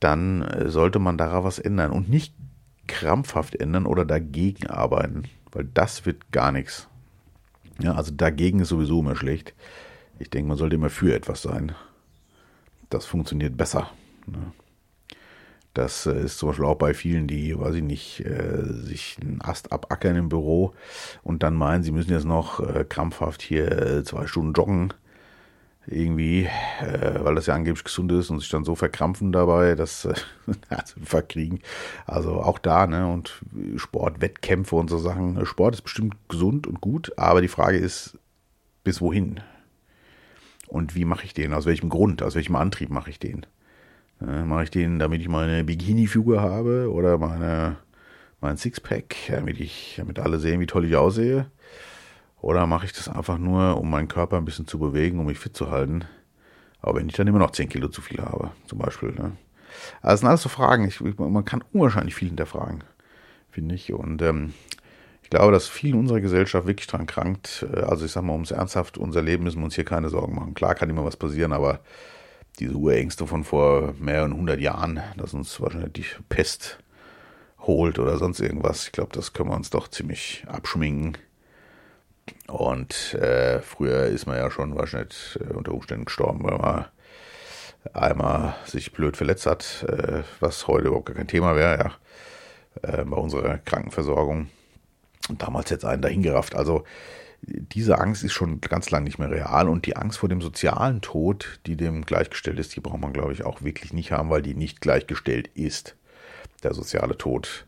dann 0.00 0.42
äh, 0.42 0.68
sollte 0.68 0.98
man 0.98 1.16
daran 1.18 1.44
was 1.44 1.58
ändern 1.58 1.92
und 1.92 2.08
nicht 2.08 2.34
krampfhaft 2.88 3.54
ändern 3.54 3.86
oder 3.86 4.04
dagegen 4.04 4.66
arbeiten, 4.66 5.24
weil 5.52 5.64
das 5.64 6.04
wird 6.06 6.32
gar 6.32 6.50
nichts. 6.50 6.89
Ja, 7.80 7.94
also 7.94 8.12
dagegen 8.14 8.60
ist 8.60 8.68
sowieso 8.68 9.00
immer 9.00 9.16
schlecht. 9.16 9.54
Ich 10.18 10.30
denke, 10.30 10.48
man 10.48 10.58
sollte 10.58 10.76
immer 10.76 10.90
für 10.90 11.14
etwas 11.14 11.42
sein. 11.42 11.74
Das 12.90 13.06
funktioniert 13.06 13.56
besser. 13.56 13.90
Ne? 14.26 14.52
Das 15.74 16.06
äh, 16.06 16.24
ist 16.24 16.38
zum 16.38 16.48
Beispiel 16.48 16.66
auch 16.66 16.76
bei 16.76 16.94
vielen, 16.94 17.26
die, 17.26 17.58
weiß 17.58 17.76
ich 17.76 17.82
nicht, 17.82 18.20
äh, 18.20 18.64
sich 18.64 19.16
einen 19.20 19.40
Ast 19.40 19.72
abackern 19.72 20.16
im 20.16 20.28
Büro 20.28 20.74
und 21.22 21.42
dann 21.42 21.54
meinen, 21.54 21.82
sie 21.82 21.92
müssen 21.92 22.10
jetzt 22.10 22.24
noch 22.24 22.60
äh, 22.60 22.84
krampfhaft 22.84 23.40
hier 23.40 24.02
zwei 24.04 24.26
Stunden 24.26 24.52
joggen. 24.52 24.92
Irgendwie, 25.86 26.48
weil 26.80 27.34
das 27.34 27.46
ja 27.46 27.54
angeblich 27.54 27.84
gesund 27.84 28.12
ist 28.12 28.30
und 28.30 28.40
sich 28.40 28.50
dann 28.50 28.64
so 28.64 28.74
verkrampfen 28.74 29.32
dabei, 29.32 29.74
dass 29.74 30.06
also 30.68 31.00
verkriegen. 31.02 31.60
Also 32.06 32.42
auch 32.42 32.58
da, 32.58 32.86
ne? 32.86 33.08
Und 33.08 33.40
Sport, 33.76 34.20
Wettkämpfe 34.20 34.76
und 34.76 34.90
so 34.90 34.98
Sachen. 34.98 35.44
Sport 35.46 35.74
ist 35.74 35.82
bestimmt 35.82 36.16
gesund 36.28 36.66
und 36.66 36.80
gut, 36.80 37.12
aber 37.16 37.40
die 37.40 37.48
Frage 37.48 37.78
ist, 37.78 38.18
bis 38.84 39.00
wohin? 39.00 39.40
Und 40.68 40.94
wie 40.94 41.04
mache 41.04 41.24
ich 41.24 41.34
den? 41.34 41.52
Aus 41.52 41.66
welchem 41.66 41.88
Grund? 41.88 42.22
Aus 42.22 42.36
welchem 42.36 42.56
Antrieb 42.56 42.90
mache 42.90 43.10
ich 43.10 43.18
den? 43.18 43.44
Äh, 44.20 44.44
Mache 44.44 44.64
ich 44.64 44.70
den, 44.70 44.98
damit 44.98 45.20
ich 45.20 45.28
meine 45.28 45.64
Bikini-Figur 45.64 46.40
habe 46.40 46.90
oder 46.92 47.18
meine, 47.18 47.76
mein 48.40 48.56
Sixpack, 48.56 49.16
damit, 49.28 49.58
ich, 49.60 49.94
damit 49.96 50.18
alle 50.18 50.38
sehen, 50.38 50.60
wie 50.60 50.66
toll 50.66 50.84
ich 50.84 50.96
aussehe? 50.96 51.50
Oder 52.40 52.66
mache 52.66 52.86
ich 52.86 52.92
das 52.92 53.08
einfach 53.08 53.38
nur, 53.38 53.76
um 53.76 53.90
meinen 53.90 54.08
Körper 54.08 54.36
ein 54.36 54.44
bisschen 54.44 54.66
zu 54.66 54.78
bewegen, 54.78 55.18
um 55.18 55.26
mich 55.26 55.38
fit 55.38 55.56
zu 55.56 55.70
halten? 55.70 56.04
Aber 56.80 56.98
wenn 56.98 57.08
ich 57.08 57.14
dann 57.14 57.26
immer 57.26 57.38
noch 57.38 57.50
10 57.50 57.68
Kilo 57.68 57.88
zu 57.88 58.00
viel 58.00 58.20
habe, 58.22 58.52
zum 58.66 58.78
Beispiel. 58.78 59.10
Ne? 59.10 59.32
Also 60.00 60.12
das 60.12 60.20
sind 60.20 60.28
alles 60.28 60.42
so 60.42 60.48
Fragen. 60.48 60.86
Ich, 60.86 61.00
man 61.00 61.44
kann 61.44 61.64
unwahrscheinlich 61.72 62.14
viel 62.14 62.28
hinterfragen, 62.28 62.82
finde 63.50 63.74
ich. 63.74 63.92
Und 63.92 64.22
ähm, 64.22 64.54
ich 65.22 65.30
glaube, 65.30 65.52
dass 65.52 65.68
viel 65.68 65.90
in 65.90 66.00
unserer 66.00 66.20
Gesellschaft 66.20 66.66
wirklich 66.66 66.86
dran 66.86 67.06
krankt. 67.06 67.66
Also 67.74 68.06
ich 68.06 68.12
sage 68.12 68.26
mal, 68.26 68.32
ums 68.32 68.50
ernsthaft 68.50 68.96
unser 68.96 69.22
Leben 69.22 69.44
müssen 69.44 69.58
wir 69.58 69.64
uns 69.66 69.74
hier 69.74 69.84
keine 69.84 70.08
Sorgen 70.08 70.34
machen. 70.34 70.54
Klar 70.54 70.74
kann 70.74 70.90
immer 70.90 71.04
was 71.04 71.16
passieren, 71.16 71.52
aber 71.52 71.80
diese 72.58 72.74
Urängste 72.74 73.26
von 73.26 73.44
vor 73.44 73.94
mehreren 73.98 74.34
hundert 74.34 74.60
Jahren, 74.60 75.00
dass 75.16 75.34
uns 75.34 75.60
wahrscheinlich 75.60 75.92
die 75.92 76.06
Pest 76.28 76.78
holt 77.60 77.98
oder 77.98 78.16
sonst 78.16 78.40
irgendwas. 78.40 78.86
Ich 78.86 78.92
glaube, 78.92 79.12
das 79.12 79.32
können 79.32 79.50
wir 79.50 79.56
uns 79.56 79.70
doch 79.70 79.88
ziemlich 79.88 80.44
abschminken. 80.48 81.16
Und 82.46 83.14
äh, 83.14 83.60
früher 83.60 84.06
ist 84.06 84.26
man 84.26 84.36
ja 84.36 84.50
schon 84.50 84.76
wahrscheinlich 84.76 85.38
äh, 85.40 85.52
unter 85.52 85.72
Umständen 85.72 86.04
gestorben, 86.04 86.42
weil 86.42 86.58
man 86.58 86.86
einmal 87.94 88.54
sich 88.66 88.92
blöd 88.92 89.16
verletzt 89.16 89.46
hat, 89.46 89.84
äh, 89.88 90.22
was 90.40 90.66
heute 90.66 90.88
überhaupt 90.88 91.06
gar 91.06 91.16
kein 91.16 91.28
Thema 91.28 91.56
wäre, 91.56 91.78
ja, 91.78 91.92
äh, 92.82 93.04
bei 93.04 93.16
unserer 93.16 93.58
Krankenversorgung. 93.58 94.48
Und 95.28 95.42
damals 95.42 95.70
jetzt 95.70 95.84
einen 95.84 96.02
dahingerafft. 96.02 96.54
Also 96.54 96.84
diese 97.42 97.98
Angst 97.98 98.22
ist 98.22 98.32
schon 98.32 98.60
ganz 98.60 98.90
lang 98.90 99.04
nicht 99.04 99.18
mehr 99.18 99.30
real 99.30 99.68
und 99.68 99.86
die 99.86 99.96
Angst 99.96 100.18
vor 100.18 100.28
dem 100.28 100.42
sozialen 100.42 101.00
Tod, 101.00 101.60
die 101.66 101.76
dem 101.76 102.04
gleichgestellt 102.04 102.58
ist, 102.58 102.76
die 102.76 102.80
braucht 102.80 103.00
man, 103.00 103.12
glaube 103.12 103.32
ich, 103.32 103.44
auch 103.44 103.62
wirklich 103.62 103.92
nicht 103.92 104.12
haben, 104.12 104.30
weil 104.30 104.42
die 104.42 104.54
nicht 104.54 104.80
gleichgestellt 104.80 105.48
ist. 105.54 105.96
Der 106.62 106.74
soziale 106.74 107.16
Tod, 107.16 107.66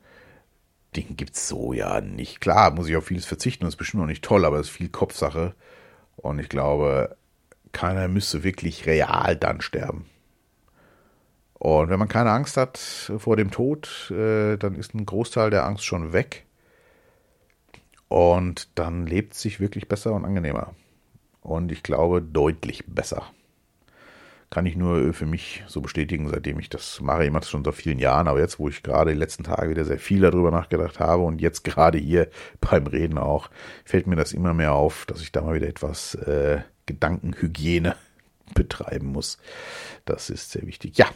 den 0.97 1.17
gibt 1.17 1.37
es 1.37 1.49
so 1.49 1.73
ja 1.73 2.01
nicht. 2.01 2.41
Klar, 2.41 2.71
muss 2.73 2.89
ich 2.89 2.97
auf 2.97 3.07
vieles 3.07 3.25
verzichten 3.25 3.65
und 3.65 3.69
ist 3.69 3.77
bestimmt 3.77 4.03
noch 4.03 4.09
nicht 4.09 4.25
toll, 4.25 4.45
aber 4.45 4.59
es 4.59 4.69
ist 4.69 4.77
viel 4.77 4.89
Kopfsache 4.89 5.55
und 6.17 6.39
ich 6.39 6.49
glaube, 6.49 7.17
keiner 7.73 8.09
müsste 8.09 8.45
wirklich 8.45 8.87
real 8.87 9.37
dann 9.37 9.61
sterben. 9.61 10.07
Und 11.55 11.91
wenn 11.91 11.99
man 11.99 12.09
keine 12.09 12.33
Angst 12.33 12.57
hat 12.57 12.79
vor 13.19 13.37
dem 13.37 13.51
Tod, 13.51 14.11
äh, 14.11 14.57
dann 14.57 14.75
ist 14.75 14.95
ein 14.95 15.07
Großteil 15.07 15.51
der 15.51 15.65
Angst 15.65 15.85
schon 15.85 16.13
weg. 16.13 16.45
Und 18.09 18.69
dann 18.75 19.07
lebt 19.07 19.35
sich 19.35 19.61
wirklich 19.61 19.89
besser 19.89 20.13
und 20.13 20.25
angenehmer. 20.25 20.75
Und 21.41 21.73
ich 21.73 21.83
glaube, 21.83 22.21
deutlich 22.21 22.85
besser. 22.87 23.31
Kann 24.53 24.67
ich 24.67 24.77
nur 24.77 25.15
für 25.15 25.25
mich 25.25 25.65
so 25.67 25.81
bestätigen, 25.81 26.29
seitdem 26.29 26.59
ich 26.59 26.69
das 26.69 27.01
mache. 27.01 27.25
Ich 27.25 27.31
mache 27.31 27.41
das 27.41 27.49
schon 27.49 27.65
seit 27.65 27.75
vielen 27.75 27.99
Jahren, 27.99 28.29
aber 28.29 28.39
jetzt, 28.39 28.59
wo 28.59 28.69
ich 28.69 28.83
gerade 28.83 29.13
die 29.13 29.19
letzten 29.19 29.45
Tage 29.45 29.71
wieder 29.71 29.87
sehr 29.87 29.99
viel 29.99 30.21
darüber 30.21 30.51
nachgedacht 30.51 31.01
habe 31.01 31.23
und 31.23 31.41
jetzt 31.41 31.65
gerade 31.65 31.97
hier 31.97 32.29
beim 32.61 32.87
Reden 32.87 33.17
auch, 33.17 33.49
fällt 33.87 34.07
mir 34.07 34.15
das 34.15 34.35
immer 34.35 34.53
mehr 34.53 34.75
auf, 34.75 35.07
dass 35.07 35.23
ich 35.23 35.33
da 35.33 35.41
mal 35.41 35.55
wieder 35.55 35.69
etwas 35.69 36.17
äh, 36.17 36.61
Gedankenhygiene 36.85 37.97
betreiben 38.55 39.07
muss. 39.07 39.39
Das 40.05 40.29
ist 40.29 40.51
sehr 40.51 40.67
wichtig. 40.67 40.99
Ja, 40.99 41.07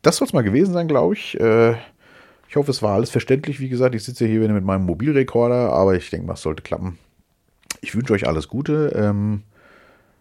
das 0.00 0.16
soll 0.16 0.28
es 0.28 0.32
mal 0.32 0.40
gewesen 0.40 0.72
sein, 0.72 0.88
glaube 0.88 1.12
ich. 1.16 1.38
Äh, 1.38 1.72
ich 2.48 2.56
hoffe, 2.56 2.70
es 2.70 2.80
war 2.80 2.94
alles 2.94 3.10
verständlich. 3.10 3.60
Wie 3.60 3.68
gesagt, 3.68 3.94
ich 3.94 4.04
sitze 4.04 4.24
hier 4.24 4.40
wieder 4.40 4.54
mit 4.54 4.64
meinem 4.64 4.86
Mobilrekorder, 4.86 5.70
aber 5.70 5.96
ich 5.96 6.08
denke, 6.08 6.28
das 6.28 6.40
sollte 6.40 6.62
klappen. 6.62 6.98
Ich 7.82 7.94
wünsche 7.94 8.14
euch 8.14 8.26
alles 8.26 8.48
Gute, 8.48 8.94
ähm, 8.96 9.42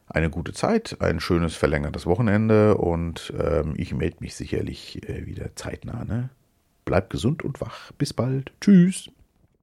eine 0.07 0.29
gute 0.29 0.53
Zeit, 0.53 0.97
ein 0.99 1.19
schönes 1.19 1.55
verlängertes 1.55 2.05
Wochenende 2.05 2.77
und 2.77 3.33
ähm, 3.39 3.73
ich 3.77 3.93
melde 3.93 4.17
mich 4.19 4.35
sicherlich 4.35 5.07
äh, 5.09 5.25
wieder 5.25 5.55
zeitnah. 5.55 6.05
Ne? 6.05 6.29
Bleibt 6.85 7.09
gesund 7.09 7.43
und 7.43 7.61
wach. 7.61 7.91
Bis 7.93 8.13
bald. 8.13 8.51
Tschüss. 8.61 9.09